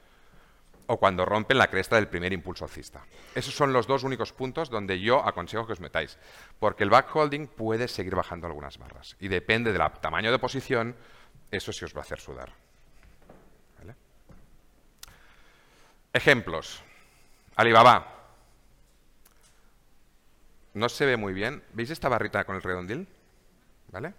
o 0.86 0.98
cuando 0.98 1.24
rompen 1.24 1.58
la 1.58 1.68
cresta 1.68 1.96
del 1.96 2.08
primer 2.08 2.32
impulso 2.32 2.64
alcista. 2.64 3.04
Esos 3.34 3.54
son 3.54 3.72
los 3.72 3.86
dos 3.86 4.04
únicos 4.04 4.32
puntos 4.32 4.70
donde 4.70 5.00
yo 5.00 5.26
aconsejo 5.26 5.66
que 5.66 5.72
os 5.72 5.80
metáis, 5.80 6.18
porque 6.58 6.84
el 6.84 6.90
backholding 6.90 7.48
puede 7.48 7.88
seguir 7.88 8.14
bajando 8.14 8.46
algunas 8.46 8.78
barras 8.78 9.16
y 9.20 9.28
depende 9.28 9.72
del 9.72 9.82
tamaño 10.00 10.30
de 10.30 10.38
posición, 10.38 10.96
eso 11.50 11.72
sí 11.72 11.84
os 11.84 11.94
va 11.94 12.00
a 12.00 12.02
hacer 12.02 12.20
sudar. 12.20 12.52
Ejemplos. 16.16 16.82
Alibaba. 17.56 18.14
No 20.72 20.88
se 20.88 21.04
ve 21.04 21.18
muy 21.18 21.34
bien. 21.34 21.62
¿Veis 21.74 21.90
esta 21.90 22.08
barrita 22.08 22.44
con 22.44 22.56
el 22.56 22.62
redondil? 22.62 23.06
¿Vale? 23.92 24.14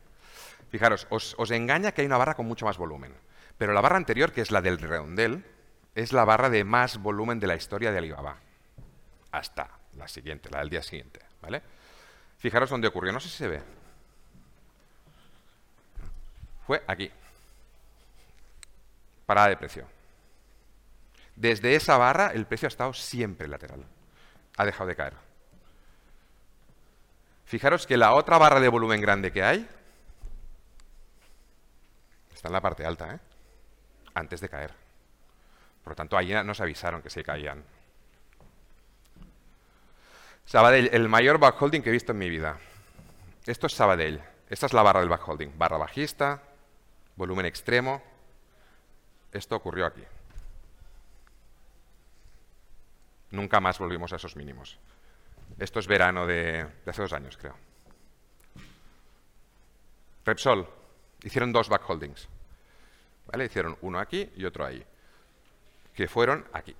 Fijaros, 0.70 1.08
os, 1.10 1.34
os 1.40 1.50
engaña 1.50 1.94
que 1.94 2.02
hay 2.02 2.08
una 2.08 2.18
barra 2.18 2.36
con 2.36 2.46
mucho 2.46 2.68
más 2.68 2.78
volumen. 2.78 3.16
Pero 3.58 3.74
la 3.74 3.82
barra 3.82 3.98
anterior, 3.98 4.32
que 4.32 4.42
es 4.42 4.52
la 4.52 4.62
del 4.62 4.78
redondel, 4.78 5.44
es 5.98 6.14
la 6.14 6.26
barra 6.26 6.52
de 6.52 6.64
más 6.64 7.00
volumen 7.00 7.40
de 7.40 7.48
la 7.48 7.56
historia 7.56 7.92
de 7.92 7.98
Alibaba. 7.98 8.38
Hasta 9.32 9.68
la 9.96 10.08
siguiente, 10.08 10.48
la 10.52 10.60
del 10.60 10.70
día 10.70 10.84
siguiente. 10.84 11.20
¿vale? 11.42 11.64
Fijaros 12.38 12.70
dónde 12.70 12.88
ocurrió, 12.88 13.12
no 13.12 13.20
sé 13.20 13.30
si 13.30 13.38
se 13.38 13.48
ve. 13.48 13.64
Fue 16.68 16.84
aquí. 16.86 17.12
Parada 19.26 19.48
de 19.48 19.58
precio. 19.58 19.88
Desde 21.36 21.74
esa 21.74 21.98
barra 21.98 22.28
el 22.28 22.46
precio 22.46 22.68
ha 22.68 22.70
estado 22.70 22.94
siempre 22.94 23.48
lateral. 23.48 23.84
Ha 24.56 24.66
dejado 24.66 24.88
de 24.90 24.96
caer. 24.96 25.14
Fijaros 27.46 27.88
que 27.88 27.98
la 27.98 28.14
otra 28.14 28.38
barra 28.38 28.60
de 28.60 28.70
volumen 28.70 29.02
grande 29.02 29.32
que 29.32 29.42
hay 29.42 29.68
está 32.36 32.50
en 32.50 32.54
la 32.54 32.62
parte 32.62 32.86
alta, 32.86 33.16
¿eh? 33.16 33.20
antes 34.14 34.42
de 34.42 34.50
caer. 34.50 34.87
Por 35.88 35.94
lo 35.94 35.96
tanto, 35.96 36.18
ahí 36.18 36.34
nos 36.44 36.60
avisaron 36.60 37.02
que 37.02 37.10
se 37.10 37.24
caían. 37.24 37.64
Sabadell, 40.44 40.90
el 40.92 41.08
mayor 41.08 41.38
backholding 41.40 41.82
que 41.82 41.88
he 41.88 41.94
visto 41.94 42.12
en 42.12 42.18
mi 42.18 42.30
vida. 42.30 42.60
Esto 43.46 43.68
es 43.68 43.74
Sabadell. 43.74 44.22
Esta 44.50 44.66
es 44.66 44.74
la 44.74 44.84
barra 44.84 45.00
del 45.00 45.08
backholding. 45.08 45.58
Barra 45.58 45.78
bajista, 45.78 46.44
volumen 47.16 47.46
extremo. 47.46 48.04
Esto 49.32 49.56
ocurrió 49.56 49.86
aquí. 49.86 50.04
Nunca 53.32 53.62
más 53.62 53.80
volvimos 53.80 54.12
a 54.12 54.18
esos 54.18 54.36
mínimos. 54.36 54.78
Esto 55.58 55.80
es 55.80 55.88
verano 55.88 56.28
de, 56.28 56.68
hace 56.86 57.02
dos 57.02 57.14
años, 57.14 57.38
creo. 57.38 57.56
Repsol, 60.26 60.68
hicieron 61.24 61.54
dos 61.54 61.70
backholdings. 61.70 62.28
¿Vale? 63.28 63.46
Hicieron 63.46 63.78
uno 63.80 64.00
aquí 64.00 64.30
y 64.36 64.44
otro 64.44 64.66
ahí. 64.66 64.86
Que 65.98 66.08
fueron 66.08 66.46
aquí. 66.54 66.76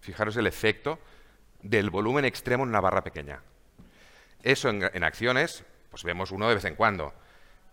Fijaros 0.00 0.36
el 0.36 0.46
efecto 0.46 1.00
del 1.62 1.90
volumen 1.90 2.24
extremo 2.24 2.62
en 2.62 2.68
una 2.68 2.80
barra 2.80 3.02
pequeña. 3.02 3.40
Eso 4.40 4.68
en, 4.68 5.02
acciones, 5.02 5.64
pues 5.90 6.04
vemos 6.04 6.30
uno 6.30 6.48
de 6.48 6.54
vez 6.54 6.64
en 6.64 6.76
cuando. 6.76 7.12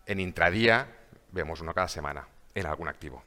En 0.07 0.19
intradía 0.19 0.87
vemos 1.31 1.61
uno 1.61 1.75
cada 1.75 1.87
semana 1.87 2.27
en 2.55 2.65
algún 2.65 2.87
activo. 2.87 3.23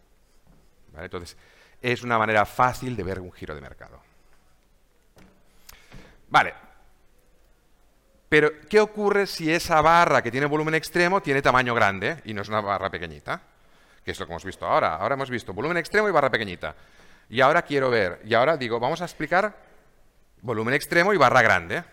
Entonces, 0.98 1.36
es 1.80 2.02
una 2.02 2.18
manera 2.18 2.44
fácil 2.44 2.96
de 2.96 3.04
ver 3.04 3.20
un 3.20 3.30
giro 3.30 3.54
de 3.54 3.60
mercado. 3.60 4.02
Vale. 6.30 6.52
Pero, 8.28 8.50
¿qué 8.68 8.80
ocurre 8.80 9.28
si 9.28 9.52
esa 9.52 9.80
barra 9.82 10.20
que 10.20 10.32
tiene 10.32 10.46
volumen 10.46 10.74
extremo 10.74 11.22
tiene 11.22 11.42
tamaño 11.42 11.76
grande 11.76 12.20
y 12.24 12.34
no 12.34 12.42
es 12.42 12.48
una 12.48 12.60
barra 12.60 12.90
pequeñita? 12.90 13.51
Que 14.04 14.10
es 14.10 14.20
lo 14.20 14.26
que 14.26 14.32
hemos 14.32 14.44
visto 14.44 14.66
ahora. 14.66 14.96
Ahora 14.96 15.14
hemos 15.14 15.30
visto 15.30 15.52
volumen 15.52 15.76
extremo 15.76 16.08
y 16.08 16.12
barra 16.12 16.30
pequeñita. 16.30 16.74
Y 17.28 17.40
ahora 17.40 17.62
quiero 17.62 17.90
ver, 17.90 18.20
y 18.24 18.34
ahora 18.34 18.56
digo, 18.56 18.78
vamos 18.78 19.00
a 19.00 19.04
explicar 19.04 19.56
volumen 20.42 20.74
extremo 20.74 21.14
y 21.14 21.16
barra 21.16 21.42
grande. 21.42 21.84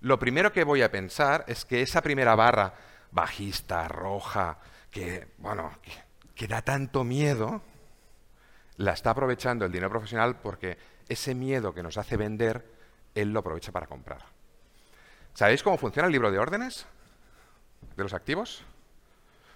Lo 0.00 0.18
primero 0.18 0.52
que 0.52 0.64
voy 0.64 0.82
a 0.82 0.90
pensar 0.90 1.44
es 1.46 1.64
que 1.64 1.82
esa 1.82 2.02
primera 2.02 2.34
barra 2.34 2.74
bajista, 3.12 3.86
roja, 3.88 4.58
que, 4.90 5.28
bueno, 5.38 5.78
que 6.34 6.48
da 6.48 6.62
tanto 6.62 7.04
miedo, 7.04 7.62
la 8.76 8.92
está 8.92 9.10
aprovechando 9.10 9.64
el 9.64 9.72
dinero 9.72 9.90
profesional 9.90 10.36
porque 10.36 10.78
ese 11.08 11.34
miedo 11.34 11.74
que 11.74 11.82
nos 11.82 11.98
hace 11.98 12.16
vender, 12.16 12.64
él 13.14 13.32
lo 13.32 13.40
aprovecha 13.40 13.72
para 13.72 13.86
comprar. 13.86 14.22
¿Sabéis 15.34 15.62
cómo 15.62 15.76
funciona 15.76 16.06
el 16.06 16.12
libro 16.12 16.30
de 16.30 16.38
órdenes 16.38 16.86
de 17.96 18.02
los 18.02 18.14
activos? 18.14 18.64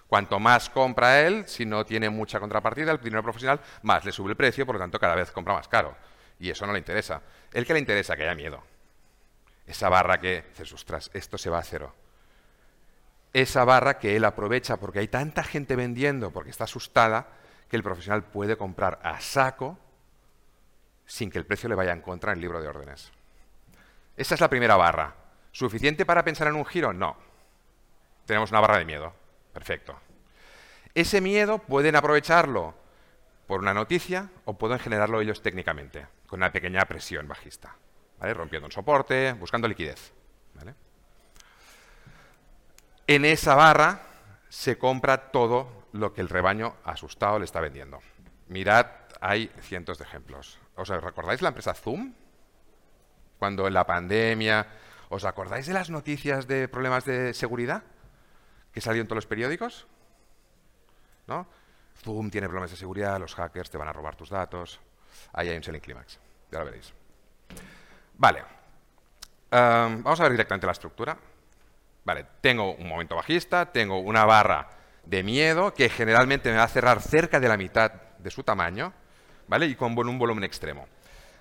Cuanto 0.09 0.39
más 0.39 0.71
compra 0.71 1.21
él, 1.23 1.45
si 1.47 1.65
no 1.65 1.85
tiene 1.85 2.11
mucha 2.11 2.39
contrapartida, 2.39 2.93
el 2.93 3.01
dinero 3.01 3.23
profesional, 3.23 3.61
más 3.83 4.05
le 4.05 4.13
sube 4.13 4.31
el 4.31 4.37
precio, 4.37 4.67
por 4.67 4.77
lo 4.77 4.81
tanto 4.81 4.99
cada 5.01 5.15
vez 5.15 5.31
compra 5.31 5.55
más 5.55 5.69
caro. 5.69 5.97
Y 6.39 6.51
eso 6.51 6.67
no 6.67 6.73
le 6.73 6.79
interesa. 6.79 7.23
El 7.53 7.67
que 7.67 7.73
le 7.73 7.81
interesa, 7.81 8.17
que 8.17 8.23
haya 8.23 8.35
miedo. 8.35 8.63
Esa 9.67 9.89
barra 9.89 10.21
que 10.21 10.43
dices, 10.51 10.73
ostras, 10.73 11.11
esto 11.15 11.39
se 11.39 11.51
va 11.51 11.59
a 11.59 11.63
cero. 11.63 11.95
Esa 13.33 13.65
barra 13.65 13.99
que 13.99 14.15
él 14.15 14.25
aprovecha 14.25 14.77
porque 14.77 15.01
hay 15.01 15.09
tanta 15.09 15.43
gente 15.43 15.75
vendiendo, 15.75 16.31
porque 16.31 16.51
está 16.51 16.65
asustada, 16.65 17.29
que 17.69 17.77
el 17.77 17.83
profesional 17.83 18.25
puede 18.25 18.57
comprar 18.57 19.01
a 19.03 19.21
saco 19.21 19.79
sin 21.07 21.31
que 21.31 21.39
el 21.39 21.47
precio 21.47 21.69
le 21.69 21.75
vaya 21.75 21.93
en 21.93 22.01
contra 22.01 22.33
en 22.33 22.39
el 22.39 22.43
libro 22.43 22.61
de 22.61 22.69
órdenes. 22.69 23.11
Esa 24.17 24.35
es 24.35 24.41
la 24.41 24.49
primera 24.49 24.77
barra. 24.77 25.15
¿Suficiente 25.51 26.07
para 26.07 26.25
pensar 26.25 26.47
en 26.49 26.57
un 26.57 26.65
giro? 26.65 26.93
No. 26.93 27.17
Tenemos 28.27 28.51
una 28.51 28.61
barra 28.61 28.79
de 28.79 28.85
miedo. 28.85 29.13
Perfecto. 29.55 29.99
Ese 30.95 31.21
miedo 31.21 31.59
pueden 31.59 31.97
aprovecharlo 31.97 32.75
por 33.47 33.61
una 33.61 33.73
noticia 33.73 34.31
o 34.45 34.59
pueden 34.59 34.79
generarlo 34.79 35.21
ellos 35.21 35.43
técnicamente, 35.43 36.07
con 36.27 36.41
una 36.41 36.53
pequeña 36.53 36.85
presión 36.87 37.29
bajista, 37.29 37.77
rompiendo 38.21 38.67
un 38.67 38.73
soporte, 38.73 39.33
buscando 39.35 39.69
liquidez. 39.69 40.13
En 43.07 43.25
esa 43.25 43.55
barra 43.55 44.01
se 44.49 44.79
compra 44.79 45.31
todo 45.31 45.87
lo 45.93 46.13
que 46.15 46.21
el 46.21 46.29
rebaño 46.29 46.75
asustado 46.85 47.39
le 47.39 47.45
está 47.45 47.61
vendiendo. 47.61 48.01
Mirad, 48.49 48.87
hay 49.21 49.51
cientos 49.61 49.99
de 49.99 50.05
ejemplos. 50.05 50.59
¿Os 50.75 50.89
recordáis 50.89 51.43
la 51.43 51.49
empresa 51.49 51.75
Zoom? 51.75 52.15
Cuando 53.39 53.67
en 53.67 53.75
la 53.75 53.87
pandemia, 53.87 54.67
¿os 55.11 55.25
acordáis 55.25 55.67
de 55.67 55.75
las 55.75 55.91
noticias 55.91 56.47
de 56.47 56.67
problemas 56.67 57.05
de 57.05 57.35
seguridad 57.35 57.85
que 58.75 58.81
salieron 58.81 59.05
en 59.05 59.09
todos 59.09 59.19
los 59.19 59.27
periódicos? 59.27 59.87
¿No? 61.29 61.47
Zoom 62.03 62.29
tiene 62.29 62.49
problemas 62.49 62.73
de 62.73 62.77
seguridad, 62.77 63.19
los 63.21 63.35
hackers 63.37 63.71
te 63.71 63.79
van 63.79 63.89
a 63.89 63.93
robar 63.93 64.17
tus 64.17 64.31
datos. 64.31 64.81
Ahí 65.33 65.49
hay 65.49 65.57
un 65.57 65.63
selling 65.63 65.81
climax. 65.81 66.19
Ya 66.51 66.59
lo 66.59 66.65
veréis. 66.65 66.93
Vale. 68.17 68.43
vamos 69.51 70.19
a 70.19 70.23
ver 70.25 70.33
directamente 70.33 70.67
la 70.67 70.73
estructura. 70.73 71.17
Vale, 72.05 72.27
tengo 72.41 72.75
un 72.75 72.89
momento 72.89 73.15
bajista, 73.15 73.73
tengo 73.73 73.99
una 73.99 74.25
barra 74.25 74.69
de 75.05 75.23
miedo 75.23 75.73
que 75.73 75.89
generalmente 75.89 76.51
me 76.51 76.57
va 76.57 76.65
a 76.65 76.69
cerrar 76.69 77.01
cerca 77.01 77.41
de 77.41 77.49
la 77.49 77.57
mitad 77.57 77.93
de 78.19 78.31
su 78.31 78.43
tamaño, 78.43 78.93
¿vale? 79.49 79.67
Y 79.67 79.75
con 79.75 79.97
un 79.97 80.19
volumen 80.19 80.45
extremo. 80.45 80.87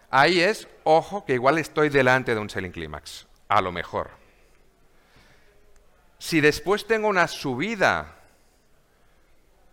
Ahí 0.10 0.40
es, 0.40 0.68
ojo, 0.84 1.26
que 1.26 1.34
igual 1.34 1.58
estoy 1.58 1.90
delante 1.90 2.36
de 2.36 2.40
un 2.40 2.50
selling 2.50 2.72
climax, 2.72 3.28
a 3.50 3.62
lo 3.62 3.72
mejor. 3.72 4.23
Si 6.24 6.40
después 6.40 6.88
tengo 6.88 7.10
una 7.10 7.28
subida 7.28 8.16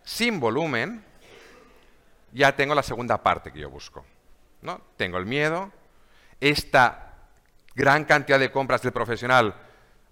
sin 0.02 0.40
volumen, 0.40 1.04
ya 2.32 2.56
tengo 2.56 2.74
la 2.74 2.82
segunda 2.82 3.22
parte 3.22 3.52
que 3.52 3.60
yo 3.60 3.70
busco. 3.70 4.04
¿no? 4.62 4.80
Tengo 4.96 5.18
el 5.18 5.26
miedo, 5.26 5.70
esta 6.40 7.14
gran 7.76 8.04
cantidad 8.04 8.40
de 8.40 8.50
compras 8.50 8.82
del 8.82 8.90
profesional 8.90 9.54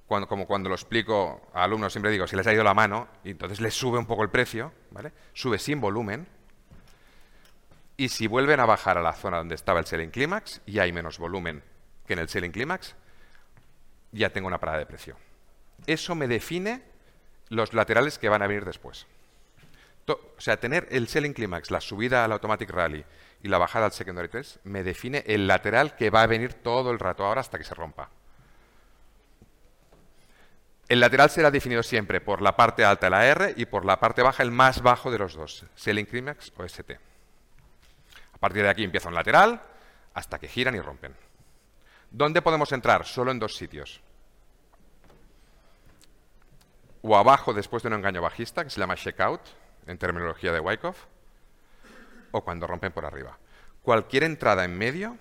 como 0.07 0.47
cuando 0.47 0.69
lo 0.69 0.77
explico 0.77 1.51
a 1.53 1.65
alumnos, 1.65 1.93
siempre 1.93 2.13
digo, 2.13 2.29
si 2.29 2.37
les 2.37 2.47
ha 2.47 2.53
ido 2.53 2.63
la 2.63 2.73
mano, 2.73 3.09
y 3.25 3.33
entonces 3.33 3.61
les 3.61 3.75
sube 3.75 3.99
un 3.99 4.07
poco 4.07 4.23
el 4.23 4.31
precio, 4.31 4.73
¿vale? 4.93 5.13
Sube 5.33 5.59
sin 5.59 5.81
volumen, 5.81 6.29
y 7.97 8.11
si 8.11 8.29
vuelven 8.29 8.61
a 8.61 8.65
bajar 8.65 8.97
a 8.97 9.03
la 9.03 9.13
zona 9.13 9.39
donde 9.39 9.57
estaba 9.57 9.81
el 9.81 9.87
selling 9.87 10.11
clímax 10.11 10.61
y 10.67 10.79
hay 10.79 10.93
menos 10.93 11.19
volumen 11.19 11.65
que 12.07 12.13
en 12.13 12.21
el 12.21 12.29
selling 12.29 12.53
clímax, 12.53 12.95
ya 14.13 14.31
tengo 14.31 14.47
una 14.47 14.61
parada 14.61 14.79
de 14.79 14.87
precio. 14.87 15.17
Eso 15.87 16.15
me 16.15 16.29
define 16.29 16.83
los 17.49 17.73
laterales 17.73 18.19
que 18.19 18.29
van 18.29 18.43
a 18.43 18.47
venir 18.47 18.65
después. 18.65 19.07
o 20.07 20.41
sea, 20.41 20.59
tener 20.59 20.89
el 20.91 21.09
selling 21.09 21.33
clímax, 21.33 21.71
la 21.71 21.81
subida 21.81 22.25
al 22.25 22.33
automatic 22.33 22.71
rally 22.71 23.05
y 23.43 23.49
la 23.49 23.59
bajada 23.59 23.87
al 23.87 23.93
secondary 23.93 24.29
test, 24.29 24.57
me 24.65 24.83
define 24.83 25.23
el 25.27 25.47
lateral 25.47 25.97
que 25.97 26.11
va 26.11 26.23
a 26.23 26.27
venir 26.27 26.55
todo 26.55 26.91
el 26.91 26.99
rato 26.99 27.25
ahora 27.25 27.41
hasta 27.41 27.59
que 27.59 27.65
se 27.65 27.75
rompa. 27.75 28.11
El 30.89 31.01
lateral 31.01 31.29
será 31.29 31.51
definido 31.51 31.83
siempre 31.83 32.23
por 32.23 32.41
la 32.41 32.57
parte 32.57 32.85
alta 32.85 33.07
de 33.07 33.11
la 33.11 33.27
R 33.27 33.55
y 33.57 33.67
por 33.67 33.85
la 33.85 34.01
parte 34.01 34.23
baja 34.23 34.43
el 34.43 34.51
más 34.51 34.81
bajo 34.81 35.11
de 35.11 35.19
los 35.19 35.35
dos, 35.35 35.67
Selling 35.75 36.07
Climax 36.07 36.51
o 36.57 36.65
ST. 36.65 36.99
A 38.33 38.39
partir 38.39 38.63
de 38.63 38.71
aquí 38.71 38.85
empieza 38.85 39.09
un 39.09 39.15
lateral 39.15 39.61
hasta 40.15 40.39
que 40.39 40.49
giran 40.49 40.75
y 40.75 40.81
rompen. 40.81 41.15
¿Dónde 42.11 42.41
podemos 42.41 42.73
entrar? 42.73 43.05
Solo 43.05 43.31
en 43.31 43.39
dos 43.39 43.55
sitios. 43.55 44.01
O 47.03 47.17
abajo 47.17 47.55
después 47.55 47.83
de 47.83 47.89
un 47.89 47.95
engaño 47.95 48.23
bajista, 48.23 48.65
que 48.65 48.71
se 48.71 48.81
llama 48.81 48.97
checkout, 48.97 49.41
en 49.87 49.99
terminología 49.99 50.53
de 50.53 50.61
Wyckoff, 50.61 51.05
o 52.31 52.43
cuando 52.43 52.67
rompen 52.67 52.93
por 52.93 53.05
arriba. 53.05 53.39
Cualquier 53.83 54.25
entrada 54.25 54.65
en 54.65 54.77
medio, 54.77 55.17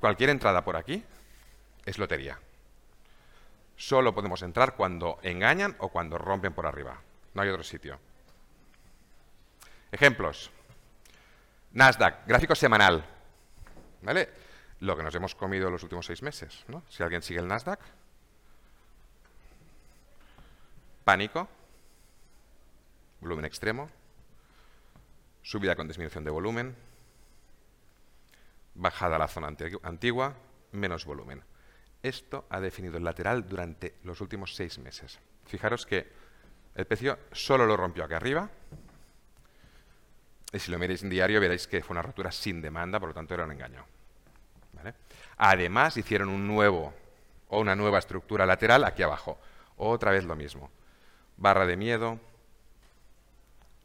cualquier 0.00 0.30
entrada 0.30 0.64
por 0.64 0.76
aquí, 0.76 1.04
es 1.84 1.98
lotería. 1.98 2.38
Solo 3.76 4.14
podemos 4.14 4.42
entrar 4.42 4.76
cuando 4.76 5.18
engañan 5.22 5.74
o 5.78 5.88
cuando 5.88 6.18
rompen 6.18 6.52
por 6.52 6.66
arriba. 6.66 7.00
No 7.34 7.42
hay 7.42 7.48
otro 7.48 7.64
sitio. 7.64 7.98
Ejemplos. 9.90 10.50
Nasdaq, 11.72 12.26
gráfico 12.26 12.54
semanal. 12.54 13.04
¿Vale? 14.02 14.28
Lo 14.80 14.96
que 14.96 15.02
nos 15.02 15.14
hemos 15.14 15.34
comido 15.34 15.70
los 15.70 15.82
últimos 15.82 16.06
seis 16.06 16.22
meses. 16.22 16.64
¿no? 16.68 16.82
Si 16.88 17.02
alguien 17.02 17.22
sigue 17.22 17.40
el 17.40 17.48
Nasdaq. 17.48 17.80
Pánico. 21.04 21.48
Volumen 23.20 23.44
extremo. 23.44 23.90
Subida 25.42 25.74
con 25.74 25.88
disminución 25.88 26.24
de 26.24 26.30
volumen. 26.30 26.76
Bajada 28.74 29.16
a 29.16 29.18
la 29.18 29.28
zona 29.28 29.54
antigua. 29.82 30.34
Menos 30.72 31.04
volumen. 31.04 31.42
Esto 32.02 32.46
ha 32.50 32.60
definido 32.60 32.98
el 32.98 33.04
lateral 33.04 33.48
durante 33.48 33.96
los 34.04 34.20
últimos 34.20 34.54
seis 34.54 34.78
meses. 34.78 35.18
Fijaros 35.46 35.86
que 35.86 36.22
El 36.74 36.86
precio 36.86 37.18
solo 37.32 37.66
lo 37.66 37.76
rompió 37.76 38.04
aquí 38.04 38.14
arriba. 38.14 38.48
Y 40.52 40.58
si 40.58 40.70
lo 40.70 40.78
miráis 40.78 41.02
en 41.02 41.10
diario 41.10 41.40
veréis 41.40 41.66
que 41.66 41.82
fue 41.82 41.94
una 41.94 42.02
rotura 42.02 42.32
sin 42.32 42.62
demanda, 42.62 42.98
por 42.98 43.10
lo 43.10 43.14
tanto 43.14 43.34
era 43.34 43.44
un 43.44 43.52
engaño. 43.52 43.84
Además 45.36 45.96
hicieron 45.96 46.28
un 46.28 46.46
nuevo 46.46 46.94
o 47.48 47.60
una 47.60 47.76
nueva 47.76 47.98
estructura 47.98 48.46
lateral 48.46 48.84
aquí 48.84 49.02
abajo. 49.02 49.38
Otra 49.76 50.10
vez 50.10 50.24
lo 50.24 50.34
mismo. 50.34 50.70
Barra 51.36 51.66
de 51.66 51.76
miedo, 51.76 52.20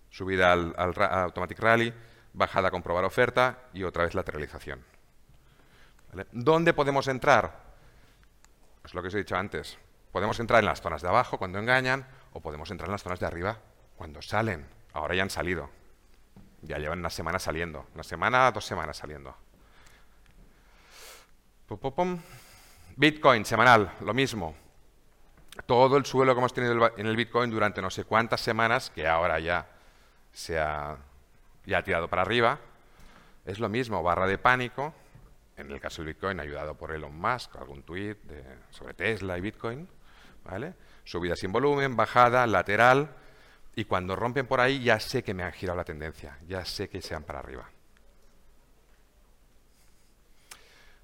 subida 0.10 0.54
al, 0.54 0.74
Automatic 0.78 1.60
Rally, 1.60 1.94
bajada 2.34 2.68
a 2.68 2.72
comprobar 2.72 3.06
oferta 3.06 3.60
y 3.74 3.84
otra 3.84 4.04
vez 4.04 4.14
lateralización. 4.14 4.84
¿Dónde 6.32 6.74
podemos 6.74 7.08
entrar? 7.08 7.68
Es 8.84 8.94
lo 8.94 9.02
que 9.02 9.10
os 9.10 9.14
he 9.14 9.20
dicho 9.20 9.36
antes. 9.36 9.78
Podemos 10.12 10.40
entrar 10.40 10.60
en 10.60 10.66
las 10.66 10.82
zonas 10.82 11.02
de 11.02 11.10
abajo 11.10 11.38
cuando 11.38 11.60
engañan 11.60 12.08
o 12.34 12.42
podemos 12.42 12.72
entrar 12.72 12.88
en 12.88 12.94
las 12.94 13.04
zonas 13.04 13.20
de 13.20 13.26
arriba 13.26 13.60
cuando 13.98 14.22
salen. 14.22 14.68
Ahora 14.94 15.16
ya 15.16 15.24
han 15.24 15.30
salido. 15.30 15.70
Ya 16.62 16.78
llevan 16.78 17.00
una 17.00 17.10
semana 17.10 17.40
saliendo. 17.40 17.86
Una 17.94 18.04
semana, 18.04 18.52
dos 18.52 18.66
semanas 18.66 18.98
saliendo. 18.98 19.36
Bitcoin 22.96 23.46
semanal, 23.46 23.94
lo 24.00 24.14
mismo. 24.14 24.56
Todo 25.66 25.98
el 25.98 26.06
suelo 26.06 26.34
que 26.34 26.40
hemos 26.40 26.54
tenido 26.54 26.92
en 26.98 27.08
el 27.08 27.16
Bitcoin 27.16 27.50
durante 27.50 27.82
no 27.82 27.90
sé 27.90 28.04
cuántas 28.06 28.42
semanas, 28.42 28.90
que 28.90 29.08
ahora 29.08 29.40
ya 29.40 29.68
se 30.32 30.60
ha, 30.60 30.98
ya 31.66 31.84
tirado 31.84 32.08
para 32.08 32.22
arriba, 32.22 32.60
es 33.46 33.60
lo 33.60 33.70
mismo, 33.70 34.04
barra 34.04 34.28
de 34.28 34.38
pánico, 34.38 34.94
en 35.58 35.72
el 35.72 35.80
caso 35.80 36.02
del 36.02 36.14
Bitcoin 36.14 36.40
ayudado 36.40 36.76
por 36.76 36.92
Elon 36.92 37.18
Musk, 37.20 37.56
algún 37.56 37.84
tweet 37.84 38.18
sobre 38.70 38.94
Tesla 38.94 39.38
y 39.38 39.42
Bitcoin, 39.42 39.88
¿vale? 40.44 40.74
Subida 41.04 41.36
sin 41.36 41.52
volumen, 41.52 41.96
bajada, 41.96 42.46
lateral, 42.46 43.10
y 43.76 43.86
cuando 43.86 44.16
rompen 44.16 44.48
por 44.48 44.60
ahí 44.60 44.84
ya 44.84 45.00
sé 45.00 45.24
que 45.24 45.34
me 45.34 45.44
han 45.44 45.54
girado 45.54 45.78
la 45.78 45.84
tendencia, 45.84 46.38
ya 46.48 46.66
sé 46.66 46.90
que 46.90 47.02
sean 47.02 47.24
para 47.24 47.40
arriba. 47.40 47.70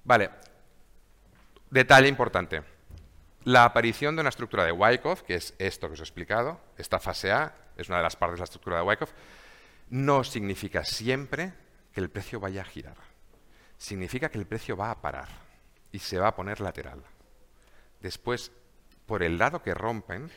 Vale, 0.04 0.30
detalle 1.70 2.08
importante. 2.08 2.73
La 3.44 3.66
aparición 3.66 4.16
de 4.16 4.20
una 4.20 4.30
estructura 4.30 4.64
de 4.64 4.72
Wyckoff, 4.72 5.22
que 5.22 5.34
es 5.34 5.54
esto 5.58 5.88
que 5.88 5.94
os 5.94 6.00
he 6.00 6.02
explicado, 6.02 6.58
esta 6.78 6.98
fase 6.98 7.30
A, 7.30 7.54
es 7.76 7.88
una 7.88 7.98
de 7.98 8.02
las 8.02 8.16
partes 8.16 8.36
de 8.36 8.40
la 8.40 8.44
estructura 8.44 8.76
de 8.78 8.82
Wyckoff, 8.82 9.12
no 9.90 10.24
significa 10.24 10.82
siempre 10.82 11.52
que 11.92 12.00
el 12.00 12.08
precio 12.08 12.40
vaya 12.40 12.62
a 12.62 12.64
girar. 12.64 12.96
Significa 13.76 14.30
que 14.30 14.38
el 14.38 14.46
precio 14.46 14.78
va 14.78 14.90
a 14.90 15.02
parar 15.02 15.28
y 15.92 15.98
se 15.98 16.18
va 16.18 16.28
a 16.28 16.34
poner 16.34 16.60
lateral. 16.60 17.02
Después, 18.00 18.50
por 19.04 19.22
el 19.22 19.36
lado 19.36 19.62
que 19.62 19.74
rompen, 19.74 20.30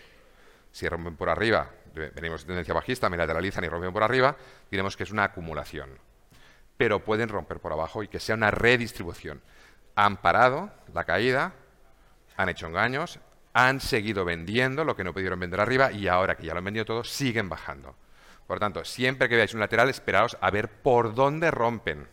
si 0.74 0.90
rompen 0.90 1.16
por 1.16 1.30
arriba, 1.30 1.72
venimos 1.94 2.42
de 2.42 2.48
tendencia 2.48 2.74
bajista, 2.74 3.10
me 3.10 3.16
lateralizan 3.16 3.64
y 3.64 3.70
rompen 3.70 3.94
por 3.94 4.04
arriba, 4.04 4.36
diremos 4.70 4.98
que 4.98 5.04
es 5.04 5.12
una 5.12 5.24
acumulación. 5.24 5.98
Pero 6.76 7.06
pueden 7.06 7.30
romper 7.30 7.62
por 7.62 7.72
abajo 7.72 8.04
y 8.04 8.10
que 8.10 8.20
sea 8.20 8.36
una 8.36 8.52
redistribución. 8.52 9.42
Han 9.96 10.18
parado 10.18 10.72
la 10.94 11.06
caída, 11.06 11.54
han 12.38 12.50
hecho 12.50 12.68
engaños, 12.68 13.20
han 13.54 13.82
seguido 13.82 14.24
vendiendo 14.24 14.86
lo 14.86 14.96
que 14.96 15.04
no 15.04 15.14
pudieron 15.14 15.40
vender 15.40 15.60
arriba 15.60 15.92
y 15.92 16.08
ahora 16.08 16.36
que 16.36 16.46
ya 16.46 16.54
lo 16.54 16.60
han 16.60 16.66
vendido 16.66 16.86
todo, 16.86 17.04
siguen 17.04 17.50
bajando. 17.50 17.96
Por 18.46 18.58
lo 18.58 18.60
tanto, 18.60 18.86
siempre 18.86 19.28
que 19.28 19.36
veáis 19.36 19.54
un 19.54 19.60
lateral, 19.60 19.90
esperaos 19.90 20.38
a 20.40 20.52
ver 20.52 20.70
por 20.70 21.14
dónde 21.16 21.52
rompen. 21.52 22.08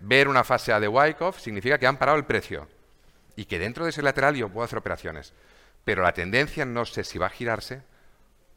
Ver 0.00 0.28
una 0.28 0.44
fase 0.44 0.72
A 0.72 0.80
de 0.80 0.88
Wyckoff 0.88 1.40
significa 1.40 1.78
que 1.78 1.86
han 1.86 1.96
parado 1.96 2.18
el 2.18 2.24
precio 2.24 2.68
y 3.34 3.46
que 3.46 3.58
dentro 3.58 3.84
de 3.84 3.90
ese 3.90 4.02
lateral 4.02 4.36
yo 4.36 4.48
puedo 4.48 4.64
hacer 4.64 4.78
operaciones. 4.78 5.32
Pero 5.84 6.02
la 6.02 6.12
tendencia 6.12 6.64
no 6.64 6.84
sé 6.84 7.02
si 7.02 7.18
va 7.18 7.26
a 7.26 7.30
girarse 7.30 7.82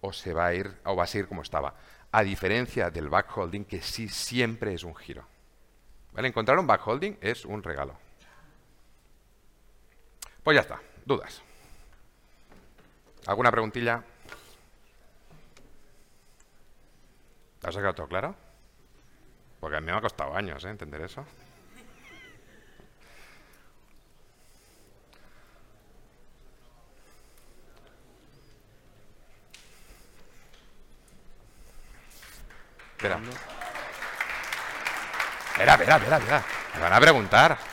o 0.01 0.11
se 0.11 0.33
va 0.33 0.47
a 0.47 0.53
ir 0.53 0.71
o 0.83 0.95
va 0.95 1.05
a 1.05 1.07
seguir 1.07 1.27
como 1.27 1.41
estaba. 1.41 1.75
A 2.11 2.23
diferencia 2.23 2.89
del 2.89 3.07
backholding, 3.07 3.63
que 3.63 3.81
sí 3.81 4.09
siempre 4.09 4.73
es 4.73 4.83
un 4.83 4.95
giro. 4.95 5.25
Encontrar 6.17 6.59
un 6.59 6.67
backholding 6.67 7.17
es 7.21 7.45
un 7.45 7.63
regalo. 7.63 7.97
Pues 10.43 10.55
ya 10.55 10.61
está. 10.61 10.79
¿Dudas? 11.05 11.41
¿Alguna 13.27 13.51
preguntilla? 13.51 14.03
¿Te 17.59 17.67
has 17.67 17.75
sacado 17.75 17.93
todo 17.93 18.07
claro? 18.07 18.35
Porque 19.59 19.77
a 19.77 19.81
mí 19.81 19.85
me 19.85 19.97
ha 19.97 20.01
costado 20.01 20.35
años 20.35 20.63
¿eh? 20.65 20.69
entender 20.69 21.01
eso. 21.01 21.23
Espera. 32.97 33.19
Espera, 35.51 35.73
espera, 35.73 35.95
espera, 35.97 36.17
espera. 36.17 36.45
Me 36.75 36.81
van 36.81 36.93
a 36.93 36.99
preguntar. 36.99 37.70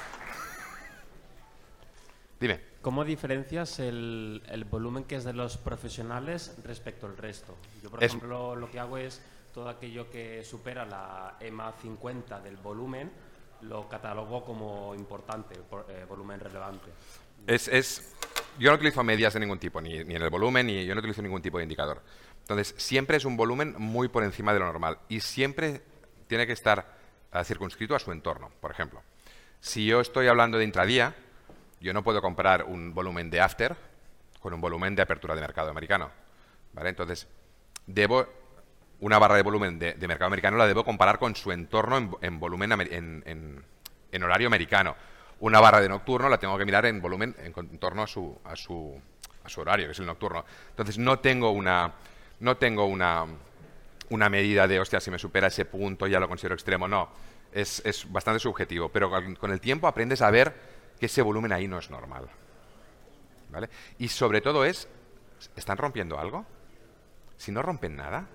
Dime. 2.40 2.60
¿Cómo 2.82 3.04
diferencias 3.04 3.80
el, 3.80 4.66
volumen 4.70 5.04
que 5.04 5.16
es 5.16 5.24
de 5.24 5.32
los 5.32 5.56
profesionales 5.56 6.54
respecto 6.64 7.06
al 7.06 7.16
resto? 7.16 7.56
Yo, 7.82 7.90
por 7.90 8.02
ejemplo, 8.02 8.54
lo 8.54 8.70
que 8.70 8.78
hago 8.78 8.96
es 8.96 9.20
todo 9.52 9.68
aquello 9.68 10.08
que 10.10 10.44
supera 10.44 10.86
la 10.86 11.36
EMA 11.40 11.72
50 11.82 12.40
del 12.40 12.56
volumen, 12.56 13.10
lo 13.62 13.88
catalogo 13.88 14.44
como 14.44 14.94
importante, 14.94 15.56
eh, 15.88 16.06
volumen 16.08 16.38
relevante. 16.38 16.90
Es, 17.46 17.66
es, 17.66 18.14
yo 18.58 18.70
no 18.70 18.76
utilizo 18.76 19.02
medias 19.02 19.34
de 19.34 19.40
ningún 19.40 19.58
tipo, 19.58 19.80
ni, 19.80 20.04
ni 20.04 20.14
en 20.14 20.22
el 20.22 20.30
volumen, 20.30 20.66
ni 20.66 20.84
yo 20.84 20.94
no 20.94 21.00
utilizo 21.00 21.22
ningún 21.22 21.42
tipo 21.42 21.58
de 21.58 21.64
indicador. 21.64 22.00
Entonces, 22.42 22.74
siempre 22.78 23.16
es 23.16 23.24
un 23.24 23.36
volumen 23.36 23.74
muy 23.78 24.08
por 24.08 24.22
encima 24.22 24.52
de 24.52 24.60
lo 24.60 24.66
normal 24.66 24.98
y 25.08 25.20
siempre 25.20 25.82
tiene 26.28 26.46
que 26.46 26.52
estar 26.52 26.96
eh, 27.32 27.44
circunscrito 27.44 27.96
a 27.96 27.98
su 27.98 28.12
entorno. 28.12 28.50
Por 28.60 28.70
ejemplo, 28.70 29.02
si 29.60 29.84
yo 29.86 30.00
estoy 30.00 30.28
hablando 30.28 30.56
de 30.56 30.64
intradía, 30.64 31.14
yo 31.80 31.92
no 31.92 32.02
puedo 32.02 32.20
comparar 32.20 32.64
un 32.64 32.94
volumen 32.94 33.30
de 33.30 33.40
after 33.40 33.76
con 34.40 34.54
un 34.54 34.60
volumen 34.60 34.94
de 34.94 35.02
apertura 35.02 35.34
de 35.34 35.40
mercado 35.40 35.70
americano. 35.70 36.10
¿vale? 36.72 36.90
Entonces, 36.90 37.26
debo 37.86 38.26
una 39.00 39.18
barra 39.18 39.36
de 39.36 39.42
volumen 39.42 39.78
de, 39.78 39.94
mercado 40.08 40.26
americano 40.26 40.56
la 40.56 40.66
debo 40.66 40.84
comparar 40.84 41.18
con 41.18 41.36
su 41.36 41.52
entorno 41.52 42.18
en, 42.20 42.40
volumen 42.40 42.72
en, 42.72 44.22
horario 44.22 44.46
americano. 44.46 44.96
Una 45.40 45.60
barra 45.60 45.80
de 45.80 45.88
nocturno 45.88 46.28
la 46.28 46.38
tengo 46.38 46.58
que 46.58 46.64
mirar 46.64 46.86
en 46.86 47.00
volumen 47.00 47.34
en, 47.38 47.78
torno 47.78 48.02
a 48.02 48.06
su, 48.08 48.36
a, 48.44 48.56
su, 48.56 49.00
a 49.44 49.48
su 49.48 49.60
horario, 49.60 49.86
que 49.86 49.92
es 49.92 49.98
el 50.00 50.06
nocturno. 50.06 50.44
Entonces, 50.70 50.98
no 50.98 51.20
tengo 51.20 51.50
una, 51.52 51.92
no 52.40 52.56
tengo 52.56 52.86
una, 52.86 53.24
una 54.10 54.28
medida 54.28 54.66
de, 54.66 54.80
hostia, 54.80 55.00
si 55.00 55.12
me 55.12 55.18
supera 55.18 55.46
ese 55.46 55.64
punto 55.64 56.08
ya 56.08 56.18
lo 56.18 56.28
considero 56.28 56.54
extremo. 56.54 56.88
No, 56.88 57.08
es, 57.52 57.80
es 57.84 58.10
bastante 58.10 58.40
subjetivo. 58.40 58.88
Pero 58.88 59.12
con 59.38 59.52
el 59.52 59.60
tiempo 59.60 59.86
aprendes 59.86 60.22
a 60.22 60.30
ver 60.32 60.77
que 60.98 61.06
ese 61.06 61.22
volumen 61.22 61.52
ahí 61.52 61.68
no 61.68 61.78
es 61.78 61.90
normal. 61.90 62.28
¿Vale? 63.50 63.70
Y 63.98 64.08
sobre 64.08 64.40
todo 64.40 64.64
es, 64.64 64.88
¿están 65.56 65.78
rompiendo 65.78 66.18
algo? 66.18 66.44
Si 67.36 67.52
no 67.52 67.62
rompen 67.62 67.96
nada 67.96 68.26